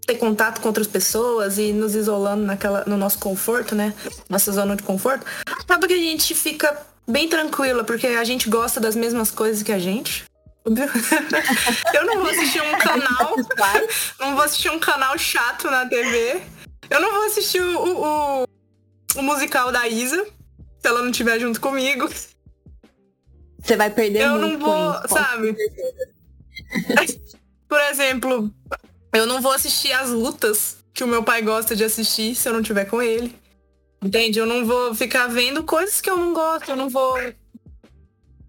ter 0.07 0.16
contato 0.16 0.61
com 0.61 0.69
outras 0.69 0.87
pessoas 0.87 1.59
e 1.59 1.73
nos 1.73 1.95
isolando 1.95 2.45
naquela, 2.45 2.85
no 2.87 2.97
nosso 2.97 3.19
conforto, 3.19 3.75
né? 3.75 3.92
Nossa 4.29 4.53
zona 4.53 4.77
de 4.77 4.83
conforto, 4.83 5.27
acaba 5.47 5.87
que 5.88 5.95
a 5.95 5.99
gente 5.99 6.35
fica 6.35 6.81
bem 7.07 7.29
tranquila, 7.29 7.83
porque 7.83 8.07
a 8.07 8.25
gente 8.25 8.49
gosta 8.49 8.79
das 8.79 8.95
mesmas 8.95 9.31
coisas 9.31 9.62
que 9.62 9.73
a 9.73 9.79
gente. 9.79 10.25
Eu 11.95 12.07
não 12.07 12.21
vou 12.21 12.31
assistir 12.31 12.61
um 12.61 12.79
canal. 12.79 13.37
não 14.21 14.35
vou 14.35 14.45
assistir 14.45 14.71
um 14.71 14.79
canal 14.79 15.16
chato 15.19 15.71
na 15.71 15.87
TV. 15.87 16.40
Eu 16.88 17.01
não 17.01 17.12
vou 17.12 17.27
assistir 17.27 17.61
o, 17.61 18.03
o, 18.03 18.45
o 19.16 19.23
musical 19.23 19.73
da 19.73 19.88
Isa, 19.88 20.25
se 20.25 20.88
ela 20.88 21.03
não 21.03 21.11
estiver 21.11 21.38
junto 21.40 21.61
comigo. 21.61 22.09
Você 23.61 23.77
vai 23.77 23.90
perder 23.90 24.23
Eu 24.23 24.38
muito. 24.38 24.45
Eu 24.45 24.59
não 24.59 24.59
vou, 24.59 25.09
sabe? 25.09 25.57
Por 27.69 27.81
exemplo, 27.81 28.53
eu 29.17 29.27
não 29.27 29.41
vou 29.41 29.53
assistir 29.53 29.93
as 29.93 30.11
lutas 30.11 30.77
que 30.93 31.03
o 31.03 31.09
meu 31.09 31.23
pai 31.23 31.43
gosta 31.43 31.75
de 31.75 31.85
assistir 31.85 32.35
se 32.35 32.49
eu 32.49 32.53
não 32.53 32.63
tiver 32.63 32.85
com 32.85 33.03
ele. 33.03 33.35
Entende? 34.03 34.39
Eu 34.39 34.47
não 34.47 34.65
vou 34.65 34.95
ficar 34.95 35.27
vendo 35.27 35.63
coisas 35.63 36.01
que 36.01 36.11
eu 36.11 36.17
não 36.17 36.33
gosto, 36.33 36.71
eu 36.71 36.77
não 36.77 36.89
vou 36.89 37.19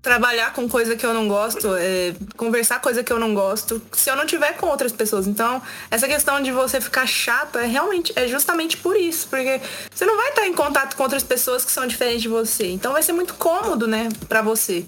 trabalhar 0.01 0.53
com 0.53 0.69
coisa 0.69 0.95
que 0.95 1.05
eu 1.05 1.13
não 1.13 1.27
gosto, 1.27 1.75
é, 1.75 2.15
conversar 2.37 2.79
coisa 2.79 3.03
que 3.03 3.11
eu 3.11 3.19
não 3.19 3.33
gosto, 3.33 3.81
se 3.91 4.09
eu 4.09 4.15
não 4.15 4.25
tiver 4.25 4.53
com 4.53 4.67
outras 4.67 4.91
pessoas. 4.91 5.27
Então, 5.27 5.61
essa 5.91 6.07
questão 6.07 6.41
de 6.41 6.51
você 6.51 6.79
ficar 6.79 7.05
chato 7.05 7.57
é 7.57 7.65
realmente, 7.65 8.13
é 8.15 8.27
justamente 8.27 8.77
por 8.77 8.95
isso, 8.95 9.27
porque 9.27 9.59
você 9.93 10.05
não 10.05 10.15
vai 10.15 10.29
estar 10.29 10.47
em 10.47 10.53
contato 10.53 10.95
com 10.95 11.03
outras 11.03 11.23
pessoas 11.23 11.65
que 11.65 11.71
são 11.71 11.85
diferentes 11.85 12.21
de 12.21 12.29
você. 12.29 12.67
Então 12.67 12.93
vai 12.93 13.03
ser 13.03 13.11
muito 13.11 13.33
cômodo, 13.33 13.85
né, 13.87 14.07
para 14.29 14.41
você 14.41 14.85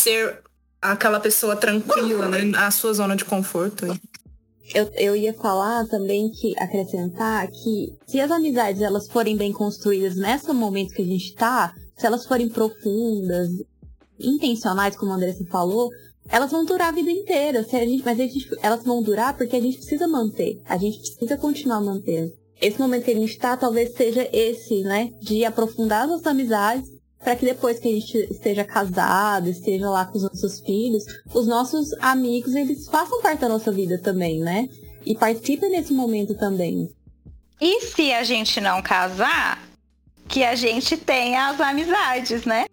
ser 0.00 0.40
aquela 0.80 1.20
pessoa 1.20 1.56
tranquila, 1.56 2.28
né, 2.28 2.70
sua 2.70 2.94
zona 2.94 3.16
de 3.16 3.24
conforto. 3.24 3.86
Eu, 4.72 4.90
eu 4.94 5.16
ia 5.16 5.34
falar 5.34 5.86
também 5.88 6.30
que, 6.30 6.54
acrescentar 6.58 7.50
que 7.50 7.94
se 8.06 8.20
as 8.20 8.30
amizades 8.30 8.80
elas 8.80 9.08
forem 9.08 9.36
bem 9.36 9.52
construídas 9.52 10.16
nesse 10.16 10.52
momento 10.52 10.94
que 10.94 11.02
a 11.02 11.06
gente 11.06 11.34
tá, 11.34 11.74
se 11.96 12.06
elas 12.06 12.26
forem 12.26 12.48
profundas, 12.48 13.50
intencionais, 14.18 14.96
como 14.96 15.12
a 15.12 15.16
Andressa 15.16 15.44
falou, 15.46 15.90
elas 16.28 16.50
vão 16.50 16.64
durar 16.64 16.88
a 16.88 16.92
vida 16.92 17.10
inteira. 17.10 17.62
Se 17.64 17.76
a 17.76 17.84
gente, 17.84 18.04
mas 18.04 18.18
a 18.18 18.22
gente, 18.22 18.48
elas 18.62 18.84
vão 18.84 19.02
durar 19.02 19.36
porque 19.36 19.56
a 19.56 19.60
gente 19.60 19.76
precisa 19.76 20.08
manter. 20.08 20.60
A 20.64 20.76
gente 20.76 20.98
precisa 20.98 21.36
continuar 21.36 21.80
mantendo. 21.80 22.32
Esse 22.60 22.80
momento 22.80 23.04
que 23.04 23.10
a 23.10 23.14
gente 23.14 23.36
tá, 23.38 23.56
talvez 23.56 23.92
seja 23.94 24.28
esse, 24.32 24.82
né? 24.82 25.10
De 25.20 25.44
aprofundar 25.44 26.08
as 26.08 26.26
amizades 26.26 26.93
para 27.24 27.34
que 27.34 27.46
depois 27.46 27.78
que 27.78 27.88
a 27.88 27.92
gente 27.92 28.18
esteja 28.30 28.62
casado, 28.64 29.48
esteja 29.48 29.88
lá 29.88 30.04
com 30.04 30.18
os 30.18 30.22
nossos 30.24 30.60
filhos, 30.60 31.04
os 31.32 31.46
nossos 31.46 31.94
amigos 31.94 32.54
eles 32.54 32.86
façam 32.86 33.22
parte 33.22 33.40
da 33.40 33.48
nossa 33.48 33.72
vida 33.72 33.98
também, 33.98 34.40
né? 34.40 34.68
E 35.06 35.16
participem 35.16 35.70
nesse 35.70 35.94
momento 35.94 36.34
também. 36.34 36.94
E 37.58 37.80
se 37.80 38.12
a 38.12 38.22
gente 38.22 38.60
não 38.60 38.82
casar, 38.82 39.62
que 40.28 40.44
a 40.44 40.54
gente 40.54 40.98
tenha 40.98 41.48
as 41.48 41.60
amizades, 41.60 42.44
né? 42.44 42.66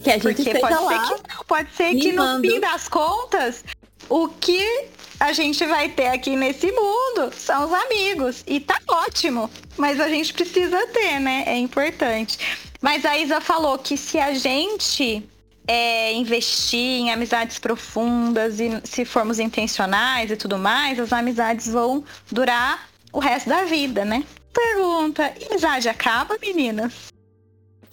Que 0.00 0.10
a 0.10 0.18
gente 0.18 0.44
Porque 0.44 0.58
pode 0.58 0.74
lá 0.74 1.06
ser 1.06 1.22
que 1.22 1.44
pode 1.46 1.74
ser 1.74 1.94
que 1.96 2.12
no 2.12 2.40
fim 2.40 2.60
das 2.60 2.88
contas 2.88 3.64
o 4.08 4.28
que 4.28 4.88
a 5.18 5.32
gente 5.32 5.64
vai 5.66 5.88
ter 5.88 6.08
aqui 6.08 6.36
nesse 6.36 6.70
mundo 6.70 7.32
são 7.36 7.66
os 7.66 7.72
amigos. 7.72 8.44
E 8.46 8.60
tá 8.60 8.78
ótimo. 8.86 9.50
Mas 9.76 10.00
a 10.00 10.08
gente 10.08 10.32
precisa 10.32 10.86
ter, 10.88 11.18
né? 11.18 11.44
É 11.46 11.58
importante. 11.58 12.38
Mas 12.86 13.04
a 13.04 13.18
Isa 13.18 13.40
falou 13.40 13.76
que 13.76 13.96
se 13.96 14.16
a 14.16 14.32
gente 14.32 15.28
é, 15.66 16.12
investir 16.12 17.00
em 17.00 17.10
amizades 17.10 17.58
profundas 17.58 18.60
e 18.60 18.80
se 18.84 19.04
formos 19.04 19.40
intencionais 19.40 20.30
e 20.30 20.36
tudo 20.36 20.56
mais, 20.56 21.00
as 21.00 21.12
amizades 21.12 21.66
vão 21.66 22.04
durar 22.30 22.88
o 23.12 23.18
resto 23.18 23.48
da 23.48 23.64
vida, 23.64 24.04
né? 24.04 24.22
Pergunta, 24.54 25.34
amizade 25.50 25.88
acaba, 25.88 26.38
meninas? 26.40 26.92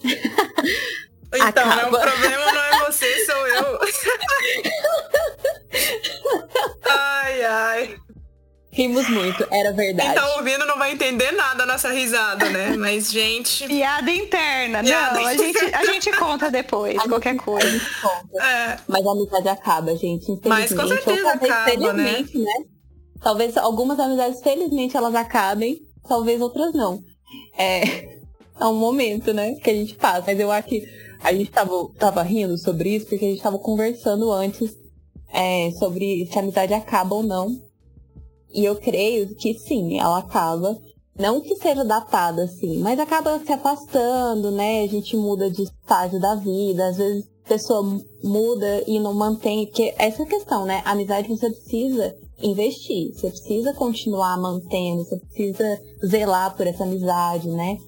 então, 0.00 1.48
acaba. 1.48 1.74
Né, 1.74 1.86
o 1.86 1.90
problema 1.90 2.52
não 2.52 2.62
é 2.62 2.78
você, 2.86 3.26
sou 3.26 3.48
eu. 3.48 3.80
ai, 6.88 7.42
ai. 7.42 7.96
Rimos 8.74 9.08
muito, 9.08 9.46
era 9.52 9.72
verdade. 9.72 10.08
Quem 10.08 10.20
tá 10.20 10.36
ouvindo 10.36 10.66
não 10.66 10.76
vai 10.76 10.90
entender 10.90 11.30
nada 11.30 11.64
nessa 11.64 11.92
risada, 11.92 12.50
né? 12.50 12.74
Mas, 12.76 13.08
gente. 13.12 13.68
Piada 13.68 14.10
interna. 14.10 14.82
Piada 14.82 15.20
não, 15.20 15.30
interna. 15.30 15.30
A, 15.30 15.36
gente, 15.36 15.74
a 15.76 15.84
gente 15.84 16.12
conta 16.18 16.50
depois, 16.50 16.98
a 16.98 17.08
qualquer 17.08 17.36
coisa. 17.36 17.80
É. 18.34 18.76
Mas 18.88 19.06
a 19.06 19.12
amizade 19.12 19.48
acaba, 19.48 19.94
gente. 19.94 20.26
Mas 20.44 20.72
com 20.72 20.88
certeza 20.88 21.30
acaba, 21.30 21.70
felizmente, 21.70 22.36
né? 22.36 22.44
né? 22.44 22.64
Talvez 23.22 23.56
algumas 23.56 23.98
amizades, 24.00 24.42
felizmente, 24.42 24.96
elas 24.96 25.14
acabem, 25.14 25.78
talvez 26.08 26.40
outras 26.40 26.74
não. 26.74 26.98
É, 27.56 28.18
é 28.60 28.66
um 28.66 28.74
momento, 28.74 29.32
né, 29.32 29.54
que 29.54 29.70
a 29.70 29.74
gente 29.74 29.94
passa. 29.94 30.24
Mas 30.26 30.40
eu 30.40 30.50
acho 30.50 30.66
que 30.66 30.84
a 31.22 31.32
gente 31.32 31.52
tava, 31.52 31.70
tava 31.96 32.22
rindo 32.24 32.58
sobre 32.58 32.96
isso 32.96 33.06
porque 33.06 33.24
a 33.24 33.28
gente 33.28 33.42
tava 33.42 33.56
conversando 33.56 34.32
antes 34.32 34.76
é, 35.32 35.70
sobre 35.78 36.26
se 36.26 36.36
a 36.36 36.42
amizade 36.42 36.74
acaba 36.74 37.14
ou 37.14 37.22
não. 37.22 37.48
E 38.54 38.64
eu 38.64 38.76
creio 38.76 39.34
que 39.34 39.54
sim, 39.54 39.98
ela 39.98 40.18
acaba. 40.18 40.78
Não 41.18 41.40
que 41.40 41.56
seja 41.56 41.84
datada, 41.84 42.44
assim, 42.44 42.78
mas 42.78 42.98
acaba 42.98 43.38
se 43.40 43.52
afastando, 43.52 44.50
né? 44.50 44.82
A 44.82 44.86
gente 44.86 45.16
muda 45.16 45.50
de 45.50 45.62
estágio 45.64 46.20
da 46.20 46.36
vida, 46.36 46.86
às 46.86 46.96
vezes 46.96 47.28
a 47.44 47.48
pessoa 47.48 48.00
muda 48.22 48.84
e 48.86 48.98
não 49.00 49.12
mantém. 49.12 49.66
Porque 49.66 49.92
essa 49.98 50.24
questão, 50.24 50.64
né? 50.64 50.82
A 50.84 50.92
amizade 50.92 51.28
você 51.28 51.50
precisa 51.50 52.16
investir, 52.40 53.12
você 53.12 53.28
precisa 53.28 53.74
continuar 53.74 54.36
mantendo, 54.38 55.04
você 55.04 55.16
precisa 55.18 55.82
zelar 56.06 56.56
por 56.56 56.66
essa 56.66 56.84
amizade, 56.84 57.48
né? 57.48 57.78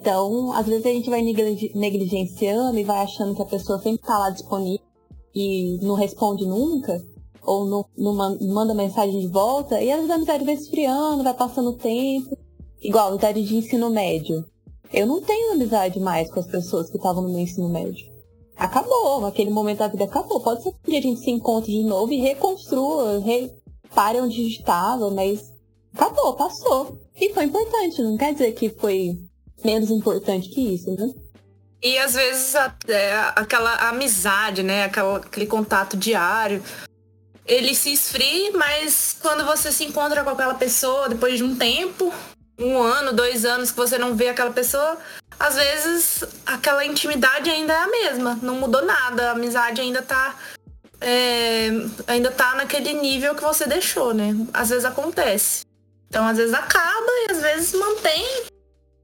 Então, 0.00 0.52
às 0.52 0.66
vezes 0.66 0.86
a 0.86 0.90
gente 0.90 1.10
vai 1.10 1.22
negligenciando 1.22 2.78
e 2.78 2.84
vai 2.84 3.02
achando 3.02 3.34
que 3.34 3.42
a 3.42 3.46
pessoa 3.46 3.78
sempre 3.78 4.00
está 4.00 4.16
lá 4.16 4.30
disponível 4.30 4.86
e 5.34 5.78
não 5.82 5.94
responde 5.94 6.46
nunca, 6.46 7.04
ou 7.48 7.66
não, 7.66 7.84
não 7.96 8.14
manda 8.52 8.74
mensagem 8.74 9.20
de 9.20 9.26
volta, 9.28 9.80
e 9.80 9.90
às 9.90 9.96
vezes 9.96 10.10
a 10.10 10.14
amizade 10.16 10.44
vai 10.44 10.54
esfriando, 10.54 11.24
vai 11.24 11.34
passando 11.34 11.72
tempo. 11.72 12.36
Igual, 12.82 13.08
amizade 13.08 13.42
de 13.42 13.56
ensino 13.56 13.90
médio. 13.90 14.44
Eu 14.92 15.06
não 15.06 15.20
tenho 15.20 15.52
amizade 15.52 15.98
mais 15.98 16.30
com 16.30 16.40
as 16.40 16.46
pessoas 16.46 16.90
que 16.90 16.96
estavam 16.96 17.22
no 17.22 17.30
meu 17.30 17.40
ensino 17.40 17.68
médio. 17.68 18.06
Acabou, 18.56 19.24
aquele 19.24 19.50
momento 19.50 19.78
da 19.78 19.88
vida 19.88 20.04
acabou. 20.04 20.40
Pode 20.40 20.62
ser 20.62 20.72
que 20.84 20.96
a 20.96 21.00
gente 21.00 21.20
se 21.20 21.30
encontre 21.30 21.72
de 21.72 21.84
novo 21.84 22.12
e 22.12 22.20
reconstrua, 22.20 23.18
re... 23.20 23.50
pare 23.94 24.20
onde 24.20 24.46
estava, 24.46 25.10
mas 25.10 25.52
acabou, 25.94 26.34
passou. 26.34 26.98
E 27.16 27.32
foi 27.32 27.44
importante, 27.44 28.02
não 28.02 28.16
quer 28.16 28.32
dizer 28.32 28.52
que 28.52 28.68
foi 28.68 29.18
menos 29.64 29.90
importante 29.90 30.48
que 30.50 30.74
isso, 30.74 30.90
né? 30.90 31.12
E 31.82 31.96
às 31.98 32.14
vezes 32.14 32.56
até 32.56 33.12
aquela 33.36 33.88
amizade, 33.88 34.62
né? 34.62 34.84
Aquela, 34.84 35.18
aquele 35.18 35.46
contato 35.46 35.96
diário. 35.96 36.62
Ele 37.48 37.74
se 37.74 37.92
esfria, 37.92 38.52
mas 38.52 39.16
quando 39.20 39.44
você 39.44 39.72
se 39.72 39.84
encontra 39.84 40.22
com 40.22 40.30
aquela 40.30 40.54
pessoa 40.54 41.08
depois 41.08 41.38
de 41.38 41.44
um 41.44 41.56
tempo, 41.56 42.12
um 42.58 42.80
ano, 42.82 43.14
dois 43.14 43.46
anos 43.46 43.70
que 43.70 43.76
você 43.76 43.96
não 43.96 44.14
vê 44.14 44.28
aquela 44.28 44.50
pessoa, 44.50 44.98
às 45.40 45.54
vezes 45.54 46.24
aquela 46.44 46.84
intimidade 46.84 47.48
ainda 47.48 47.72
é 47.72 47.78
a 47.78 47.86
mesma, 47.86 48.38
não 48.42 48.56
mudou 48.56 48.84
nada, 48.84 49.30
a 49.30 49.32
amizade 49.32 49.80
ainda 49.80 50.02
tá. 50.02 50.36
É, 51.00 51.70
ainda 52.08 52.30
tá 52.30 52.56
naquele 52.56 52.92
nível 52.94 53.34
que 53.34 53.42
você 53.42 53.66
deixou, 53.66 54.12
né? 54.12 54.34
Às 54.52 54.70
vezes 54.70 54.84
acontece. 54.84 55.64
Então, 56.08 56.26
às 56.26 56.36
vezes 56.36 56.52
acaba 56.52 57.06
e 57.28 57.30
às 57.30 57.40
vezes 57.40 57.72
mantém 57.72 58.26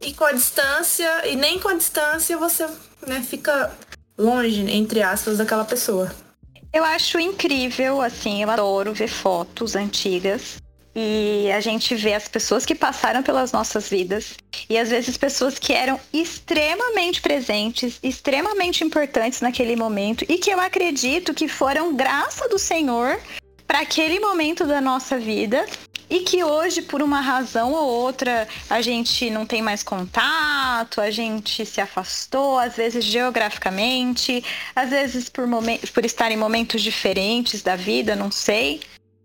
e 0.00 0.12
com 0.12 0.24
a 0.24 0.32
distância, 0.32 1.26
e 1.26 1.36
nem 1.36 1.58
com 1.58 1.68
a 1.68 1.74
distância 1.74 2.36
você 2.36 2.66
né, 3.06 3.22
fica 3.22 3.72
longe, 4.18 4.60
entre 4.70 5.02
aspas, 5.02 5.38
daquela 5.38 5.64
pessoa. 5.64 6.12
Eu 6.74 6.82
acho 6.82 7.20
incrível, 7.20 8.02
assim, 8.02 8.42
eu 8.42 8.50
adoro 8.50 8.92
ver 8.92 9.06
fotos 9.06 9.76
antigas. 9.76 10.56
E 10.92 11.48
a 11.52 11.60
gente 11.60 11.94
vê 11.94 12.14
as 12.14 12.26
pessoas 12.26 12.66
que 12.66 12.74
passaram 12.74 13.22
pelas 13.22 13.52
nossas 13.52 13.88
vidas. 13.88 14.34
E 14.68 14.76
às 14.76 14.90
vezes 14.90 15.16
pessoas 15.16 15.56
que 15.56 15.72
eram 15.72 16.00
extremamente 16.12 17.20
presentes, 17.20 18.00
extremamente 18.02 18.82
importantes 18.82 19.40
naquele 19.40 19.76
momento. 19.76 20.24
E 20.28 20.36
que 20.36 20.50
eu 20.50 20.58
acredito 20.58 21.32
que 21.32 21.46
foram 21.46 21.94
graça 21.94 22.48
do 22.48 22.58
Senhor 22.58 23.20
para 23.68 23.80
aquele 23.80 24.18
momento 24.18 24.66
da 24.66 24.80
nossa 24.80 25.16
vida 25.16 25.64
e 26.14 26.20
que 26.20 26.44
hoje, 26.44 26.80
por 26.80 27.02
uma 27.02 27.20
razão 27.20 27.72
ou 27.72 27.88
outra, 27.88 28.46
a 28.70 28.80
gente 28.80 29.28
não 29.30 29.44
tem 29.44 29.60
mais 29.60 29.82
contato, 29.82 31.00
a 31.00 31.10
gente 31.10 31.66
se 31.66 31.80
afastou, 31.80 32.56
às 32.56 32.76
vezes 32.76 33.04
geograficamente, 33.04 34.44
às 34.76 34.90
vezes 34.90 35.28
por, 35.28 35.44
por 35.92 36.04
estar 36.04 36.30
em 36.30 36.36
momentos 36.36 36.82
diferentes 36.82 37.62
da 37.62 37.74
vida, 37.74 38.14
não 38.14 38.30
sei. 38.30 38.80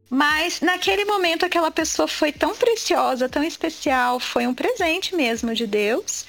Mas 0.09 0.61
naquele 0.61 1.05
momento 1.05 1.45
aquela 1.45 1.69
pessoa 1.69 2.07
foi 2.07 2.31
tão 2.31 2.55
preciosa, 2.55 3.29
tão 3.29 3.43
especial, 3.43 4.19
foi 4.19 4.47
um 4.47 4.55
presente 4.55 5.15
mesmo 5.15 5.53
de 5.53 5.67
Deus. 5.67 6.25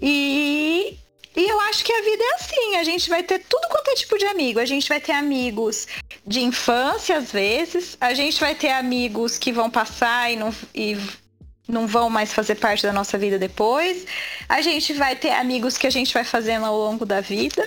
E 0.00 0.96
e 1.36 1.48
eu 1.48 1.60
acho 1.60 1.84
que 1.84 1.92
a 1.92 2.02
vida 2.02 2.22
é 2.22 2.34
assim, 2.34 2.76
a 2.76 2.84
gente 2.84 3.08
vai 3.08 3.22
ter 3.22 3.38
tudo 3.38 3.68
quanto 3.68 3.88
é 3.90 3.94
tipo 3.94 4.18
de 4.18 4.26
amigo. 4.26 4.58
A 4.58 4.64
gente 4.64 4.88
vai 4.88 5.00
ter 5.00 5.12
amigos 5.12 5.86
de 6.26 6.40
infância, 6.40 7.16
às 7.16 7.30
vezes, 7.30 7.96
a 8.00 8.12
gente 8.14 8.40
vai 8.40 8.54
ter 8.54 8.70
amigos 8.70 9.38
que 9.38 9.52
vão 9.52 9.70
passar 9.70 10.30
e 10.32 10.36
não, 10.36 10.52
e 10.74 10.96
não 11.68 11.86
vão 11.86 12.10
mais 12.10 12.32
fazer 12.32 12.56
parte 12.56 12.82
da 12.82 12.92
nossa 12.92 13.16
vida 13.16 13.38
depois. 13.38 14.06
A 14.48 14.60
gente 14.60 14.92
vai 14.94 15.14
ter 15.14 15.30
amigos 15.30 15.78
que 15.78 15.86
a 15.86 15.90
gente 15.90 16.12
vai 16.12 16.24
fazendo 16.24 16.66
ao 16.66 16.76
longo 16.76 17.06
da 17.06 17.20
vida. 17.20 17.66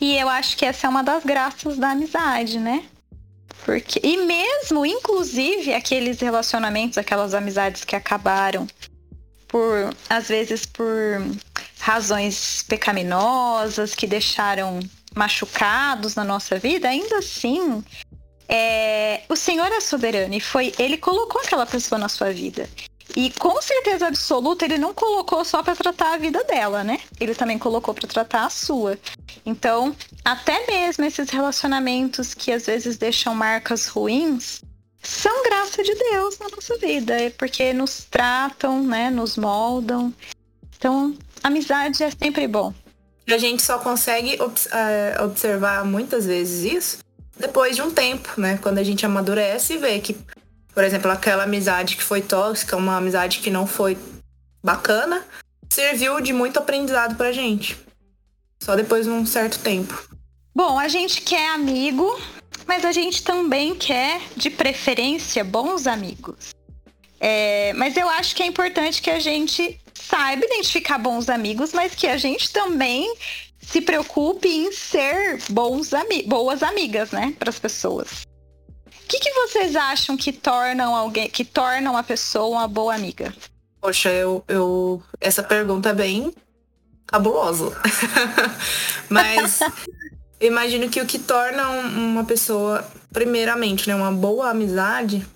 E 0.00 0.16
eu 0.16 0.28
acho 0.28 0.56
que 0.56 0.66
essa 0.66 0.86
é 0.86 0.90
uma 0.90 1.02
das 1.02 1.24
graças 1.24 1.78
da 1.78 1.90
amizade, 1.90 2.58
né? 2.58 2.84
Porque, 3.64 4.00
e 4.02 4.16
mesmo, 4.18 4.84
inclusive, 4.84 5.72
aqueles 5.72 6.20
relacionamentos, 6.20 6.98
aquelas 6.98 7.32
amizades 7.32 7.84
que 7.84 7.94
acabaram 7.94 8.66
por, 9.46 9.94
às 10.10 10.28
vezes, 10.28 10.66
por 10.66 10.84
razões 11.82 12.64
pecaminosas 12.68 13.92
que 13.92 14.06
deixaram 14.06 14.78
machucados 15.16 16.14
na 16.14 16.22
nossa 16.22 16.56
vida, 16.56 16.88
ainda 16.88 17.18
assim, 17.18 17.82
é, 18.48 19.22
o 19.28 19.34
Senhor 19.34 19.66
é 19.66 19.80
soberano 19.80 20.32
e 20.32 20.38
foi 20.38 20.72
ele 20.78 20.96
colocou 20.96 21.40
aquela 21.40 21.66
pessoa 21.66 21.98
na 21.98 22.08
sua 22.08 22.32
vida. 22.32 22.70
E 23.16 23.30
com 23.32 23.60
certeza 23.60 24.06
absoluta, 24.06 24.64
ele 24.64 24.78
não 24.78 24.94
colocou 24.94 25.44
só 25.44 25.60
para 25.60 25.74
tratar 25.74 26.14
a 26.14 26.18
vida 26.18 26.44
dela, 26.44 26.84
né? 26.84 27.00
Ele 27.18 27.34
também 27.34 27.58
colocou 27.58 27.92
para 27.92 28.06
tratar 28.06 28.46
a 28.46 28.50
sua. 28.50 28.96
Então, 29.44 29.94
até 30.24 30.64
mesmo 30.68 31.04
esses 31.04 31.30
relacionamentos 31.30 32.32
que 32.32 32.52
às 32.52 32.64
vezes 32.64 32.96
deixam 32.96 33.34
marcas 33.34 33.88
ruins, 33.88 34.62
são 35.02 35.42
graça 35.42 35.82
de 35.82 35.92
Deus 35.96 36.38
na 36.38 36.48
nossa 36.48 36.78
vida, 36.78 37.20
é 37.20 37.30
porque 37.30 37.72
nos 37.72 38.04
tratam, 38.08 38.84
né, 38.84 39.10
nos 39.10 39.36
moldam. 39.36 40.14
Então, 40.82 41.16
amizade 41.44 42.02
é 42.02 42.10
sempre 42.10 42.48
bom. 42.48 42.74
A 43.28 43.38
gente 43.38 43.62
só 43.62 43.78
consegue 43.78 44.36
é, 44.72 45.22
observar 45.22 45.84
muitas 45.84 46.26
vezes 46.26 46.72
isso 46.72 46.98
depois 47.38 47.76
de 47.76 47.82
um 47.82 47.90
tempo, 47.92 48.28
né? 48.36 48.58
Quando 48.60 48.78
a 48.78 48.82
gente 48.82 49.06
amadurece 49.06 49.74
e 49.74 49.78
vê 49.78 50.00
que, 50.00 50.16
por 50.74 50.82
exemplo, 50.82 51.08
aquela 51.08 51.44
amizade 51.44 51.94
que 51.94 52.02
foi 52.02 52.20
tóxica, 52.20 52.76
uma 52.76 52.96
amizade 52.96 53.38
que 53.38 53.48
não 53.48 53.64
foi 53.64 53.96
bacana, 54.60 55.24
serviu 55.70 56.20
de 56.20 56.32
muito 56.32 56.58
aprendizado 56.58 57.14
pra 57.14 57.30
gente. 57.30 57.78
Só 58.60 58.74
depois 58.74 59.06
de 59.06 59.12
um 59.12 59.24
certo 59.24 59.60
tempo. 59.60 60.08
Bom, 60.52 60.80
a 60.80 60.88
gente 60.88 61.20
quer 61.20 61.50
amigo, 61.50 62.20
mas 62.66 62.84
a 62.84 62.90
gente 62.90 63.22
também 63.22 63.76
quer, 63.76 64.20
de 64.36 64.50
preferência, 64.50 65.44
bons 65.44 65.86
amigos. 65.86 66.52
É, 67.20 67.72
mas 67.74 67.96
eu 67.96 68.08
acho 68.08 68.34
que 68.34 68.42
é 68.42 68.46
importante 68.46 69.00
que 69.00 69.10
a 69.10 69.20
gente 69.20 69.80
saiba 70.08 70.44
identificar 70.44 70.98
bons 70.98 71.28
amigos, 71.28 71.72
mas 71.72 71.94
que 71.94 72.06
a 72.06 72.16
gente 72.16 72.50
também 72.52 73.14
se 73.60 73.80
preocupe 73.80 74.48
em 74.48 74.72
ser 74.72 75.38
bons 75.48 75.94
ami 75.94 76.24
boas 76.24 76.62
amigas, 76.62 77.10
né, 77.10 77.34
para 77.38 77.50
as 77.50 77.58
pessoas. 77.58 78.26
O 78.86 79.08
que, 79.08 79.18
que 79.18 79.32
vocês 79.32 79.76
acham 79.76 80.16
que 80.16 80.32
tornam 80.32 80.94
alguém, 80.94 81.28
que 81.28 81.44
tornam 81.44 81.96
a 81.96 82.02
pessoa 82.02 82.58
uma 82.58 82.68
boa 82.68 82.94
amiga? 82.94 83.34
Poxa, 83.80 84.10
eu, 84.10 84.44
eu 84.48 85.02
essa 85.20 85.42
pergunta 85.42 85.90
é 85.90 85.94
bem 85.94 86.32
cabulosa. 87.06 87.76
Mas 89.08 89.60
imagino 90.40 90.88
que 90.88 91.00
o 91.00 91.06
que 91.06 91.18
torna 91.18 91.68
uma 91.68 92.24
pessoa, 92.24 92.86
primeiramente, 93.12 93.88
né, 93.88 93.94
uma 93.94 94.12
boa 94.12 94.50
amizade, 94.50 95.26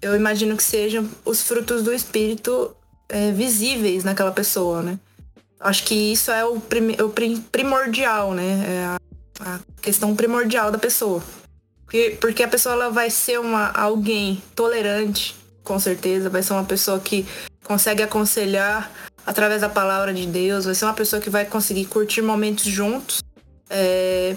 eu 0.00 0.16
imagino 0.16 0.56
que 0.56 0.62
sejam 0.62 1.08
os 1.24 1.42
frutos 1.42 1.82
do 1.82 1.92
espírito 1.92 2.74
é, 3.12 3.30
visíveis 3.30 4.02
naquela 4.02 4.32
pessoa, 4.32 4.82
né? 4.82 4.98
Acho 5.60 5.84
que 5.84 5.94
isso 5.94 6.30
é 6.32 6.44
o, 6.44 6.58
prim 6.58 6.96
o 7.00 7.10
prim 7.10 7.36
primordial, 7.52 8.32
né? 8.32 8.64
É 8.66 8.84
a, 8.84 8.98
a, 9.40 9.60
questão 9.80 10.16
primordial 10.16 10.72
da 10.72 10.78
pessoa. 10.78 11.22
Porque, 11.84 12.16
porque 12.20 12.42
a 12.42 12.48
pessoa 12.48 12.74
ela 12.74 12.90
vai 12.90 13.10
ser 13.10 13.38
uma, 13.38 13.70
alguém 13.70 14.42
tolerante, 14.56 15.36
com 15.62 15.78
certeza, 15.78 16.30
vai 16.30 16.42
ser 16.42 16.54
uma 16.54 16.64
pessoa 16.64 16.98
que 16.98 17.26
consegue 17.62 18.02
aconselhar 18.02 18.90
através 19.26 19.60
da 19.60 19.68
palavra 19.68 20.12
de 20.12 20.26
Deus, 20.26 20.64
vai 20.64 20.74
ser 20.74 20.86
uma 20.86 20.94
pessoa 20.94 21.20
que 21.20 21.30
vai 21.30 21.44
conseguir 21.44 21.84
curtir 21.84 22.22
momentos 22.22 22.64
juntos, 22.64 23.22
é, 23.68 24.34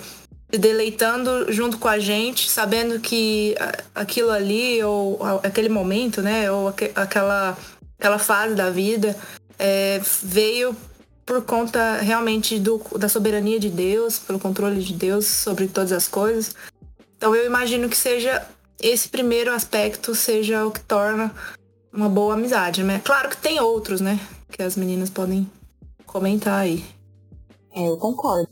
se 0.52 0.60
deleitando 0.60 1.52
junto 1.52 1.80
com 1.80 1.88
a 1.88 1.98
gente, 1.98 2.50
sabendo 2.50 3.00
que 3.00 3.56
aquilo 3.96 4.30
ali, 4.30 4.84
ou 4.84 5.20
aquele 5.42 5.70
momento, 5.70 6.22
né, 6.22 6.52
ou 6.52 6.68
aquela 6.96 7.58
aquela 7.98 8.20
fase 8.20 8.56
da 8.56 8.70
vida, 8.70 9.16
é, 9.58 10.02
veio 10.24 10.76
por 11.26 11.42
conta 11.44 11.98
realmente 11.98 12.60
do, 12.60 12.82
da 12.98 13.10
soberania 13.10 13.60
de 13.60 13.70
Deus, 13.70 14.20
pelo 14.20 14.40
controle 14.40 14.82
de 14.82 14.94
Deus 14.94 15.26
sobre 15.26 15.68
todas 15.68 15.92
as 15.92 16.08
coisas. 16.08 16.56
Então 17.18 17.36
eu 17.36 17.46
imagino 17.46 17.90
que 17.90 17.98
seja 17.98 18.46
esse 18.80 19.10
primeiro 19.10 19.52
aspecto 19.52 20.14
seja 20.14 20.66
o 20.66 20.72
que 20.72 20.82
torna 20.82 21.34
uma 21.92 22.10
boa 22.10 22.34
amizade, 22.34 22.84
né? 22.84 23.02
Claro 23.04 23.30
que 23.30 23.38
tem 23.38 23.60
outros, 23.60 24.02
né? 24.02 24.20
Que 24.52 24.62
as 24.62 24.76
meninas 24.76 25.10
podem 25.10 25.50
comentar 26.06 26.60
aí. 26.60 26.86
É, 27.74 27.88
eu 27.88 27.98
concordo. 27.98 28.48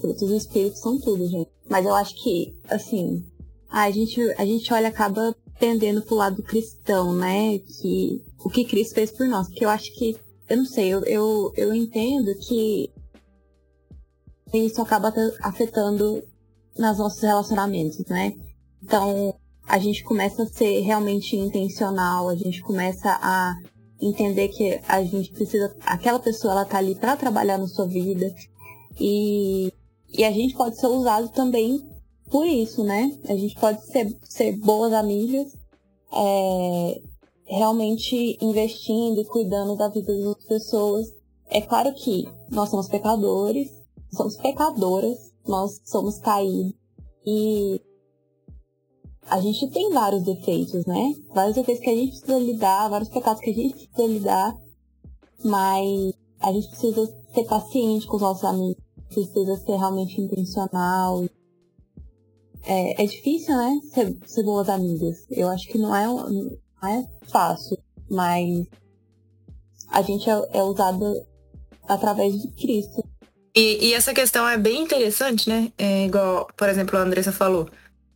Frutos 0.00 0.28
do 0.28 0.36
Espírito 0.36 0.78
são 0.78 0.98
tudo, 1.00 1.26
gente. 1.26 1.50
Mas 1.68 1.84
eu 1.84 1.94
acho 1.94 2.14
que, 2.22 2.56
assim, 2.70 3.24
a 3.68 3.90
gente, 3.90 4.20
a 4.38 4.44
gente 4.44 4.72
olha, 4.72 4.88
acaba 4.88 5.34
tendendo 5.58 6.02
pro 6.02 6.16
lado 6.16 6.42
cristão, 6.42 7.14
né? 7.14 7.58
Que 7.58 8.22
o 8.44 8.50
que 8.50 8.64
Cristo 8.64 8.94
fez 8.94 9.10
por 9.10 9.26
nós. 9.26 9.48
Porque 9.48 9.64
eu 9.64 9.70
acho 9.70 9.92
que, 9.94 10.16
eu 10.48 10.56
não 10.56 10.64
sei, 10.64 10.88
eu, 10.88 11.04
eu, 11.04 11.52
eu 11.56 11.74
entendo 11.74 12.34
que 12.36 12.90
isso 14.52 14.82
acaba 14.82 15.12
afetando 15.42 16.22
nos 16.76 16.98
nossos 16.98 17.22
relacionamentos, 17.22 18.04
né? 18.06 18.34
Então, 18.82 19.34
a 19.66 19.78
gente 19.78 20.02
começa 20.02 20.42
a 20.42 20.46
ser 20.46 20.80
realmente 20.80 21.36
intencional, 21.36 22.28
a 22.28 22.34
gente 22.34 22.62
começa 22.62 23.18
a 23.22 23.54
entender 24.00 24.48
que 24.48 24.80
a 24.88 25.02
gente 25.04 25.30
precisa, 25.30 25.76
aquela 25.84 26.18
pessoa 26.18 26.52
ela 26.52 26.64
tá 26.64 26.78
ali 26.78 26.94
para 26.94 27.16
trabalhar 27.16 27.58
na 27.58 27.68
sua 27.68 27.86
vida 27.86 28.34
e, 28.98 29.72
e 30.08 30.24
a 30.24 30.32
gente 30.32 30.54
pode 30.54 30.80
ser 30.80 30.86
usado 30.86 31.28
também 31.28 31.86
por 32.30 32.46
isso, 32.46 32.82
né? 32.82 33.16
A 33.28 33.36
gente 33.36 33.54
pode 33.56 33.84
ser, 33.86 34.16
ser 34.22 34.56
boas 34.56 34.92
amigas, 34.92 35.52
é, 36.12 37.02
realmente 37.50 38.38
investindo 38.40 39.20
e 39.20 39.24
cuidando 39.24 39.76
da 39.76 39.88
vida 39.88 40.14
das 40.14 40.24
outras 40.24 40.46
pessoas. 40.46 41.06
É 41.46 41.60
claro 41.60 41.92
que 41.94 42.24
nós 42.48 42.70
somos 42.70 42.88
pecadores, 42.88 43.68
somos 44.12 44.36
pecadoras, 44.36 45.18
nós 45.46 45.80
somos 45.84 46.18
caídos 46.18 46.74
e 47.26 47.80
a 49.26 49.40
gente 49.40 49.68
tem 49.70 49.90
vários 49.90 50.22
defeitos, 50.22 50.86
né? 50.86 51.14
Vários 51.34 51.56
defeitos 51.56 51.82
que 51.82 51.90
a 51.90 51.94
gente 51.94 52.10
precisa 52.10 52.38
lidar, 52.38 52.88
vários 52.88 53.08
pecados 53.08 53.42
que 53.42 53.50
a 53.50 53.54
gente 53.54 53.88
precisa 53.88 54.06
lidar, 54.06 54.56
mas 55.44 56.12
a 56.40 56.52
gente 56.52 56.68
precisa 56.68 57.06
ser 57.34 57.44
paciente 57.44 58.06
com 58.06 58.16
os 58.16 58.22
nossos 58.22 58.44
amigos, 58.44 58.82
precisa 59.08 59.56
ser 59.56 59.76
realmente 59.76 60.20
intencional. 60.20 61.24
É, 62.62 63.02
é 63.02 63.06
difícil, 63.06 63.56
né? 63.56 63.80
Ser, 63.92 64.18
ser, 64.26 64.42
boas 64.44 64.68
amigas. 64.68 65.26
Eu 65.30 65.48
acho 65.48 65.66
que 65.68 65.78
não 65.78 65.94
é, 65.94 66.06
não 66.06 66.56
é 66.88 67.28
fácil, 67.30 67.78
mas 68.10 68.66
a 69.90 70.02
gente 70.02 70.28
é, 70.28 70.42
é 70.52 70.62
usado 70.62 71.26
através 71.88 72.40
de 72.40 72.48
Cristo. 72.52 73.04
E, 73.54 73.88
e, 73.88 73.94
essa 73.94 74.14
questão 74.14 74.48
é 74.48 74.56
bem 74.56 74.82
interessante, 74.82 75.48
né? 75.48 75.72
É 75.76 76.06
igual, 76.06 76.48
por 76.56 76.68
exemplo, 76.68 76.96
a 76.96 77.02
Andressa 77.02 77.32
falou 77.32 77.68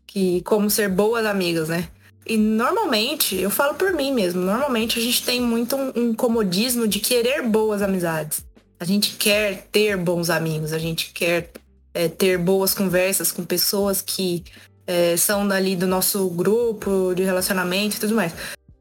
que 0.07 0.41
como 0.43 0.71
ser 0.71 0.89
boas 0.89 1.27
amigas, 1.27 1.69
né? 1.69 1.89
E 2.27 2.37
normalmente, 2.37 3.37
eu 3.37 3.51
falo 3.51 3.75
por 3.75 3.93
mim 3.93 4.13
mesmo, 4.13 4.41
normalmente 4.41 4.99
a 4.99 5.03
gente 5.03 5.23
tem 5.25 5.41
muito 5.41 5.77
um, 5.77 5.93
um 5.97 6.15
comodismo 6.15 6.87
de 6.89 7.01
querer 7.01 7.43
boas 7.43 7.83
amizades. 7.83 8.47
A 8.79 8.85
gente 8.85 9.17
quer 9.17 9.67
ter 9.71 9.97
bons 9.97 10.31
amigos, 10.31 10.73
a 10.73 10.79
gente 10.79 11.13
quer 11.13 11.51
é, 11.93 12.09
ter 12.09 12.39
boas 12.39 12.73
conversas 12.73 13.31
com 13.31 13.45
pessoas 13.45 14.01
que 14.01 14.45
é, 14.87 15.17
são 15.17 15.47
dali 15.47 15.77
do 15.77 15.87
nosso 15.87 16.29
grupo 16.31 17.15
de 17.15 17.23
relacionamento 17.23 17.97
e 17.97 18.01
tudo 18.01 18.15
mais. 18.15 18.33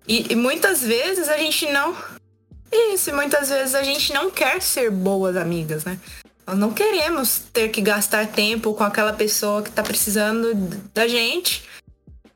E, 0.08 0.34
e 0.34 0.36
muitas 0.36 0.82
vezes 0.82 1.30
a 1.30 1.38
gente 1.38 1.66
não. 1.72 1.96
Isso, 2.72 3.14
muitas 3.14 3.50
vezes 3.50 3.76
a 3.76 3.84
gente 3.84 4.12
não 4.14 4.32
quer 4.32 4.62
ser 4.62 4.90
boas 4.90 5.38
amigas, 5.38 5.86
né? 5.86 6.00
Nós 6.46 6.58
não 6.58 6.74
queremos 6.74 7.42
ter 7.54 7.70
que 7.70 7.82
gastar 7.82 8.28
tempo 8.28 8.74
com 8.74 8.84
aquela 8.84 9.14
pessoa 9.14 9.62
que 9.62 9.70
está 9.70 9.82
precisando 9.82 10.54
da 10.94 11.08
gente. 11.08 11.64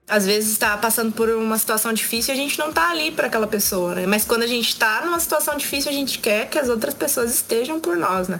Às 0.08 0.26
vezes 0.26 0.52
está 0.52 0.78
passando 0.78 1.12
por 1.12 1.28
uma 1.30 1.58
situação 1.58 1.92
difícil 1.92 2.34
e 2.34 2.38
a 2.38 2.42
gente 2.42 2.58
não 2.58 2.70
está 2.70 2.92
ali 2.92 3.12
para 3.12 3.28
aquela 3.28 3.48
pessoa, 3.48 3.96
né? 3.96 4.06
Mas 4.06 4.24
quando 4.24 4.44
a 4.44 4.48
gente 4.48 4.70
está 4.70 5.04
numa 5.04 5.20
situação 5.20 5.58
difícil, 5.58 5.92
a 5.92 5.94
gente 5.94 6.20
quer 6.20 6.50
que 6.50 6.58
as 6.58 6.70
outras 6.70 6.94
pessoas 6.94 7.34
estejam 7.34 7.82
por 7.82 7.98
nós, 7.98 8.30
né? 8.30 8.40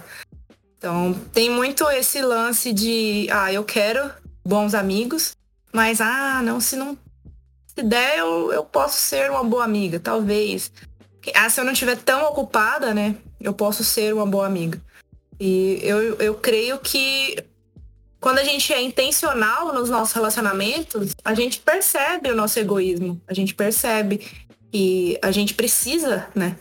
Então, 0.78 1.12
tem 1.32 1.50
muito 1.50 1.86
esse 1.90 2.22
lance 2.22 2.72
de, 2.72 3.26
ah, 3.30 3.52
eu 3.52 3.64
quero 3.64 4.10
bons 4.48 4.74
amigos, 4.74 5.36
mas, 5.72 6.00
ah, 6.00 6.40
não, 6.42 6.58
se 6.60 6.74
não 6.74 6.96
se 7.66 7.82
der, 7.82 8.18
eu, 8.18 8.50
eu 8.52 8.64
posso 8.64 8.98
ser 8.98 9.30
uma 9.30 9.44
boa 9.44 9.62
amiga, 9.62 10.00
talvez. 10.00 10.72
Ah, 11.34 11.50
se 11.50 11.60
eu 11.60 11.64
não 11.64 11.72
estiver 11.72 11.96
tão 11.96 12.24
ocupada, 12.24 12.94
né, 12.94 13.16
eu 13.38 13.52
posso 13.52 13.84
ser 13.84 14.14
uma 14.14 14.26
boa 14.26 14.46
amiga. 14.46 14.80
E 15.38 15.78
eu, 15.82 16.16
eu 16.16 16.34
creio 16.34 16.78
que 16.78 17.36
quando 18.18 18.38
a 18.38 18.44
gente 18.44 18.72
é 18.72 18.80
intencional 18.80 19.72
nos 19.72 19.90
nossos 19.90 20.14
relacionamentos, 20.14 21.12
a 21.24 21.34
gente 21.34 21.60
percebe 21.60 22.30
o 22.30 22.34
nosso 22.34 22.58
egoísmo. 22.58 23.20
A 23.28 23.34
gente 23.34 23.54
percebe 23.54 24.26
que 24.72 25.18
a 25.22 25.30
gente 25.30 25.54
precisa, 25.54 26.26
né, 26.34 26.56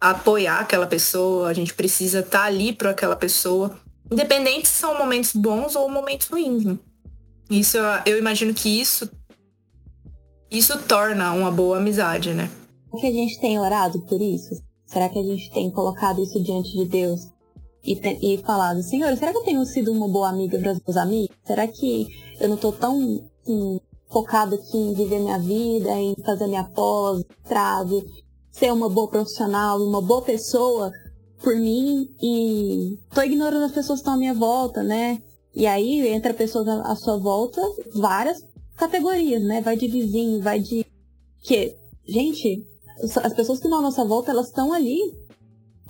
apoiar 0.00 0.60
aquela 0.60 0.86
pessoa, 0.86 1.48
a 1.48 1.52
gente 1.52 1.74
precisa 1.74 2.20
estar 2.20 2.40
tá 2.40 2.44
ali 2.44 2.72
para 2.72 2.90
aquela 2.90 3.14
pessoa, 3.14 3.78
independente 4.10 4.66
se 4.66 4.74
são 4.74 4.98
momentos 4.98 5.32
bons 5.34 5.76
ou 5.76 5.88
momentos 5.90 6.26
ruins. 6.28 6.64
Né? 6.64 6.78
Isso 7.50 7.78
eu 8.06 8.18
imagino 8.18 8.52
que 8.52 8.68
isso 8.68 9.10
isso 10.50 10.78
torna 10.84 11.32
uma 11.32 11.50
boa 11.50 11.78
amizade, 11.78 12.32
né? 12.32 12.50
Será 12.90 13.00
que 13.00 13.06
a 13.06 13.12
gente 13.12 13.40
tem 13.40 13.58
orado 13.58 14.00
por 14.02 14.20
isso? 14.20 14.62
Será 14.86 15.08
que 15.08 15.18
a 15.18 15.22
gente 15.22 15.50
tem 15.52 15.70
colocado 15.70 16.22
isso 16.22 16.42
diante 16.42 16.72
de 16.72 16.86
Deus? 16.86 17.20
e, 17.88 18.34
e 18.34 18.38
falado, 18.38 18.82
Senhor, 18.82 19.16
será 19.16 19.32
que 19.32 19.38
eu 19.38 19.44
tenho 19.44 19.64
sido 19.64 19.92
uma 19.92 20.08
boa 20.08 20.28
amiga 20.28 20.58
para 20.58 20.72
os 20.72 20.80
meus 20.86 20.96
amigos? 20.96 21.36
Será 21.44 21.66
que 21.66 22.06
eu 22.40 22.48
não 22.48 22.56
estou 22.56 22.72
tão 22.72 23.24
assim, 23.42 23.80
focado 24.08 24.54
aqui 24.56 24.76
em 24.76 24.94
viver 24.94 25.20
minha 25.20 25.38
vida, 25.38 25.90
em 25.92 26.14
fazer 26.24 26.46
minha 26.46 26.64
pós, 26.64 27.24
trave, 27.44 28.04
ser 28.50 28.72
uma 28.72 28.88
boa 28.88 29.08
profissional, 29.08 29.80
uma 29.80 30.02
boa 30.02 30.22
pessoa 30.22 30.92
por 31.42 31.54
mim 31.56 32.08
e 32.20 32.98
tô 33.14 33.22
ignorando 33.22 33.64
as 33.64 33.72
pessoas 33.72 34.00
que 34.00 34.02
estão 34.02 34.14
à 34.14 34.18
minha 34.18 34.34
volta, 34.34 34.82
né? 34.82 35.22
E 35.58 35.66
aí 35.66 36.06
entra 36.06 36.32
pessoas 36.32 36.68
à 36.68 36.94
sua 36.94 37.18
volta, 37.18 37.60
várias 37.92 38.46
categorias, 38.76 39.42
né? 39.42 39.60
Vai 39.60 39.76
de 39.76 39.88
vizinho, 39.88 40.40
vai 40.40 40.60
de 40.60 40.86
que, 41.42 41.76
gente, 42.06 42.64
as 43.02 43.34
pessoas 43.34 43.58
que 43.58 43.66
estão 43.66 43.80
à 43.80 43.82
nossa 43.82 44.04
volta, 44.04 44.30
elas 44.30 44.46
estão 44.46 44.72
ali 44.72 44.96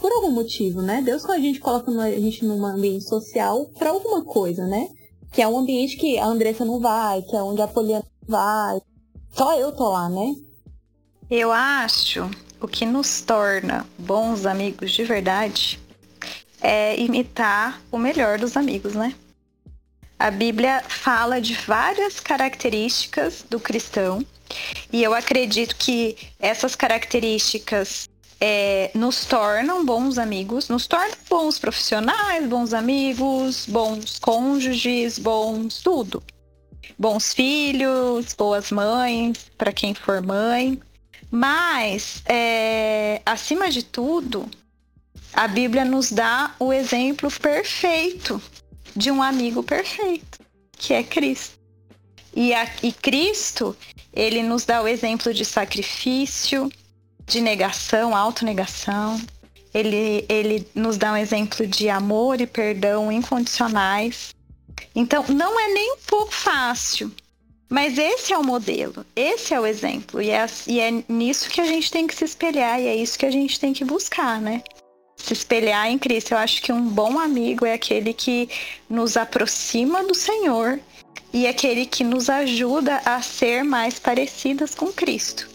por 0.00 0.10
algum 0.10 0.30
motivo, 0.30 0.80
né? 0.80 1.02
Deus 1.02 1.22
com 1.22 1.32
a 1.32 1.38
gente 1.38 1.60
coloca 1.60 1.90
a 1.90 2.10
gente 2.12 2.46
num 2.46 2.64
ambiente 2.64 3.04
social 3.04 3.66
para 3.78 3.90
alguma 3.90 4.24
coisa, 4.24 4.66
né? 4.66 4.88
Que 5.30 5.42
é 5.42 5.46
um 5.46 5.58
ambiente 5.58 5.98
que 5.98 6.16
a 6.16 6.24
Andressa 6.24 6.64
não 6.64 6.80
vai, 6.80 7.20
que 7.20 7.36
é 7.36 7.42
onde 7.42 7.60
a 7.60 7.68
Poliana 7.68 8.06
vai. 8.26 8.80
Só 9.32 9.54
eu 9.58 9.70
tô 9.72 9.90
lá, 9.90 10.08
né? 10.08 10.34
Eu 11.30 11.52
acho 11.52 12.22
o 12.58 12.66
que 12.66 12.86
nos 12.86 13.20
torna 13.20 13.84
bons 13.98 14.46
amigos 14.46 14.92
de 14.92 15.04
verdade 15.04 15.78
é 16.62 16.98
imitar 16.98 17.82
o 17.92 17.98
melhor 17.98 18.38
dos 18.38 18.56
amigos, 18.56 18.94
né? 18.94 19.14
A 20.18 20.32
Bíblia 20.32 20.82
fala 20.88 21.40
de 21.40 21.54
várias 21.54 22.18
características 22.18 23.44
do 23.48 23.60
cristão 23.60 24.26
e 24.92 25.00
eu 25.00 25.14
acredito 25.14 25.76
que 25.76 26.16
essas 26.40 26.74
características 26.74 28.08
é, 28.40 28.90
nos 28.94 29.24
tornam 29.24 29.84
bons 29.84 30.18
amigos, 30.18 30.68
nos 30.68 30.88
tornam 30.88 31.16
bons 31.30 31.60
profissionais, 31.60 32.44
bons 32.48 32.74
amigos, 32.74 33.66
bons 33.68 34.18
cônjuges, 34.18 35.20
bons 35.20 35.78
tudo. 35.78 36.20
Bons 36.98 37.32
filhos, 37.32 38.34
boas 38.34 38.72
mães, 38.72 39.46
para 39.56 39.72
quem 39.72 39.94
for 39.94 40.20
mãe. 40.20 40.80
Mas, 41.30 42.22
é, 42.26 43.22
acima 43.24 43.70
de 43.70 43.84
tudo, 43.84 44.48
a 45.32 45.46
Bíblia 45.46 45.84
nos 45.84 46.10
dá 46.10 46.56
o 46.58 46.72
exemplo 46.72 47.30
perfeito 47.30 48.42
de 48.98 49.12
um 49.12 49.22
amigo 49.22 49.62
perfeito, 49.62 50.40
que 50.72 50.92
é 50.92 51.04
Cristo. 51.04 51.56
E, 52.34 52.52
a, 52.52 52.68
e 52.82 52.92
Cristo, 52.92 53.76
ele 54.12 54.42
nos 54.42 54.64
dá 54.64 54.82
o 54.82 54.88
exemplo 54.88 55.32
de 55.32 55.44
sacrifício, 55.44 56.70
de 57.24 57.40
negação, 57.40 58.16
autonegação. 58.16 59.20
Ele, 59.72 60.26
ele 60.28 60.66
nos 60.74 60.98
dá 60.98 61.12
um 61.12 61.16
exemplo 61.16 61.64
de 61.64 61.88
amor 61.88 62.40
e 62.40 62.46
perdão 62.46 63.12
incondicionais. 63.12 64.34
Então, 64.94 65.24
não 65.28 65.60
é 65.60 65.68
nem 65.68 65.92
um 65.92 65.98
pouco 66.04 66.32
fácil, 66.32 67.12
mas 67.68 67.98
esse 67.98 68.32
é 68.32 68.38
o 68.38 68.42
modelo, 68.42 69.06
esse 69.14 69.54
é 69.54 69.60
o 69.60 69.66
exemplo. 69.66 70.20
E 70.20 70.30
é, 70.30 70.44
e 70.66 70.80
é 70.80 71.04
nisso 71.08 71.48
que 71.50 71.60
a 71.60 71.66
gente 71.66 71.88
tem 71.88 72.06
que 72.06 72.14
se 72.16 72.24
espelhar, 72.24 72.80
e 72.80 72.88
é 72.88 72.96
isso 72.96 73.16
que 73.16 73.26
a 73.26 73.30
gente 73.30 73.60
tem 73.60 73.72
que 73.72 73.84
buscar, 73.84 74.40
né? 74.40 74.60
Se 75.18 75.32
espelhar 75.32 75.88
em 75.88 75.98
Cristo. 75.98 76.32
Eu 76.32 76.38
acho 76.38 76.62
que 76.62 76.72
um 76.72 76.88
bom 76.88 77.18
amigo 77.18 77.66
é 77.66 77.74
aquele 77.74 78.14
que 78.14 78.48
nos 78.88 79.16
aproxima 79.16 80.04
do 80.04 80.14
Senhor 80.14 80.78
e 81.32 81.46
aquele 81.46 81.84
que 81.84 82.02
nos 82.02 82.30
ajuda 82.30 83.02
a 83.04 83.20
ser 83.20 83.62
mais 83.62 83.98
parecidas 83.98 84.74
com 84.74 84.92
Cristo. 84.92 85.48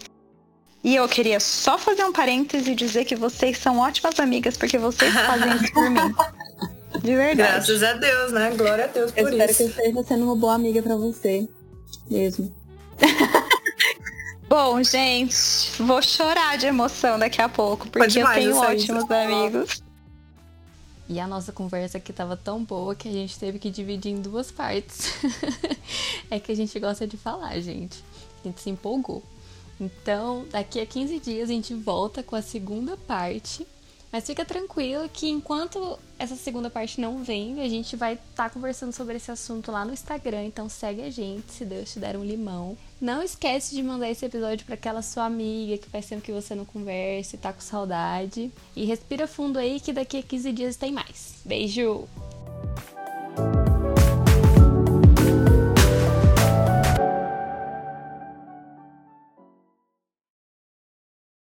E 0.84 0.96
eu 0.96 1.08
queria 1.08 1.40
só 1.40 1.78
fazer 1.78 2.04
um 2.04 2.12
parêntese 2.12 2.72
e 2.72 2.76
dizer 2.76 3.06
que 3.06 3.16
vocês 3.16 3.58
são 3.58 3.80
ótimas 3.80 4.20
amigas, 4.20 4.58
porque 4.58 4.78
vocês 4.78 5.14
fazem 5.14 5.56
isso 5.56 5.74
por 5.74 5.90
mim. 5.90 6.14
De 7.02 7.16
verdade. 7.16 7.36
Graças 7.54 7.84
a 7.84 7.94
Deus, 7.94 8.32
né? 8.32 8.52
Glória 8.52 8.84
a 8.84 8.88
Deus 8.88 9.12
por 9.12 9.20
eu 9.20 9.30
isso. 9.30 9.38
Espero 9.38 9.56
que 9.56 9.64
eu 9.64 9.68
esteja 9.68 10.08
sendo 10.08 10.26
uma 10.26 10.36
boa 10.36 10.54
amiga 10.54 10.82
para 10.82 10.96
você. 10.96 11.48
Mesmo. 12.10 12.54
Bom, 14.54 14.84
gente, 14.84 15.36
vou 15.82 16.00
chorar 16.00 16.60
de 16.60 16.68
emoção 16.68 17.18
daqui 17.18 17.42
a 17.42 17.50
pouco, 17.50 17.90
porque 17.90 18.20
eu 18.20 18.32
tenho 18.34 18.56
ótimos 18.56 19.10
amigos. 19.10 19.82
E 21.10 21.20
a 21.20 21.26
nossa 21.26 21.52
conversa 21.52 21.98
aqui 21.98 22.14
tava 22.14 22.38
tão 22.38 22.64
boa 22.64 22.94
que 22.94 23.10
a 23.10 23.12
gente 23.12 23.40
teve 23.40 23.58
que 23.58 23.72
dividir 23.72 24.12
em 24.12 24.22
duas 24.22 24.52
partes. 24.52 25.12
é 26.30 26.40
que 26.40 26.52
a 26.52 26.56
gente 26.56 26.80
gosta 26.80 27.08
de 27.08 27.18
falar, 27.18 27.60
gente. 27.62 28.04
A 28.46 28.48
gente 28.48 28.62
se 28.62 28.70
empolgou. 28.70 29.24
Então, 29.82 30.46
daqui 30.52 30.80
a 30.80 30.86
15 30.86 31.18
dias 31.18 31.50
a 31.50 31.54
gente 31.54 31.74
volta 31.74 32.22
com 32.22 32.36
a 32.36 32.42
segunda 32.44 32.96
parte 32.96 33.66
mas 34.14 34.28
fica 34.28 34.46
tranquilo 34.46 35.10
que 35.10 35.28
enquanto 35.28 35.98
essa 36.20 36.36
segunda 36.36 36.70
parte 36.70 37.02
não 37.02 37.24
vem, 37.24 37.60
a 37.62 37.68
gente 37.68 37.96
vai 37.96 38.14
estar 38.14 38.44
tá 38.44 38.50
conversando 38.52 38.94
sobre 38.94 39.16
esse 39.16 39.32
assunto 39.32 39.72
lá 39.72 39.84
no 39.84 39.92
Instagram. 39.92 40.44
Então 40.44 40.70
segue 40.70 41.02
a 41.02 41.10
gente, 41.10 41.52
se 41.52 41.66
Deus 41.66 41.92
te 41.92 42.00
der 42.00 42.16
um 42.16 42.24
limão. 42.24 42.78
Não 43.04 43.22
esquece 43.22 43.76
de 43.76 43.84
mandar 43.84 44.10
esse 44.10 44.26
episódio 44.26 44.66
para 44.66 44.76
aquela 44.76 45.02
sua 45.02 45.26
amiga 45.26 45.78
que 45.78 45.90
faz 45.90 46.06
tempo 46.06 46.22
que 46.22 46.32
você 46.32 46.56
não 46.56 46.64
conversa 46.64 47.36
e 47.36 47.38
tá 47.38 47.52
com 47.52 47.60
saudade. 47.60 48.50
E 48.74 48.86
respira 48.86 49.28
fundo 49.28 49.60
aí 49.60 49.78
que 49.82 49.92
daqui 49.92 50.20
a 50.20 50.24
15 50.24 50.54
dias 50.54 50.78
tem 50.78 50.94
mais. 50.94 51.36
Beijo! 51.44 52.08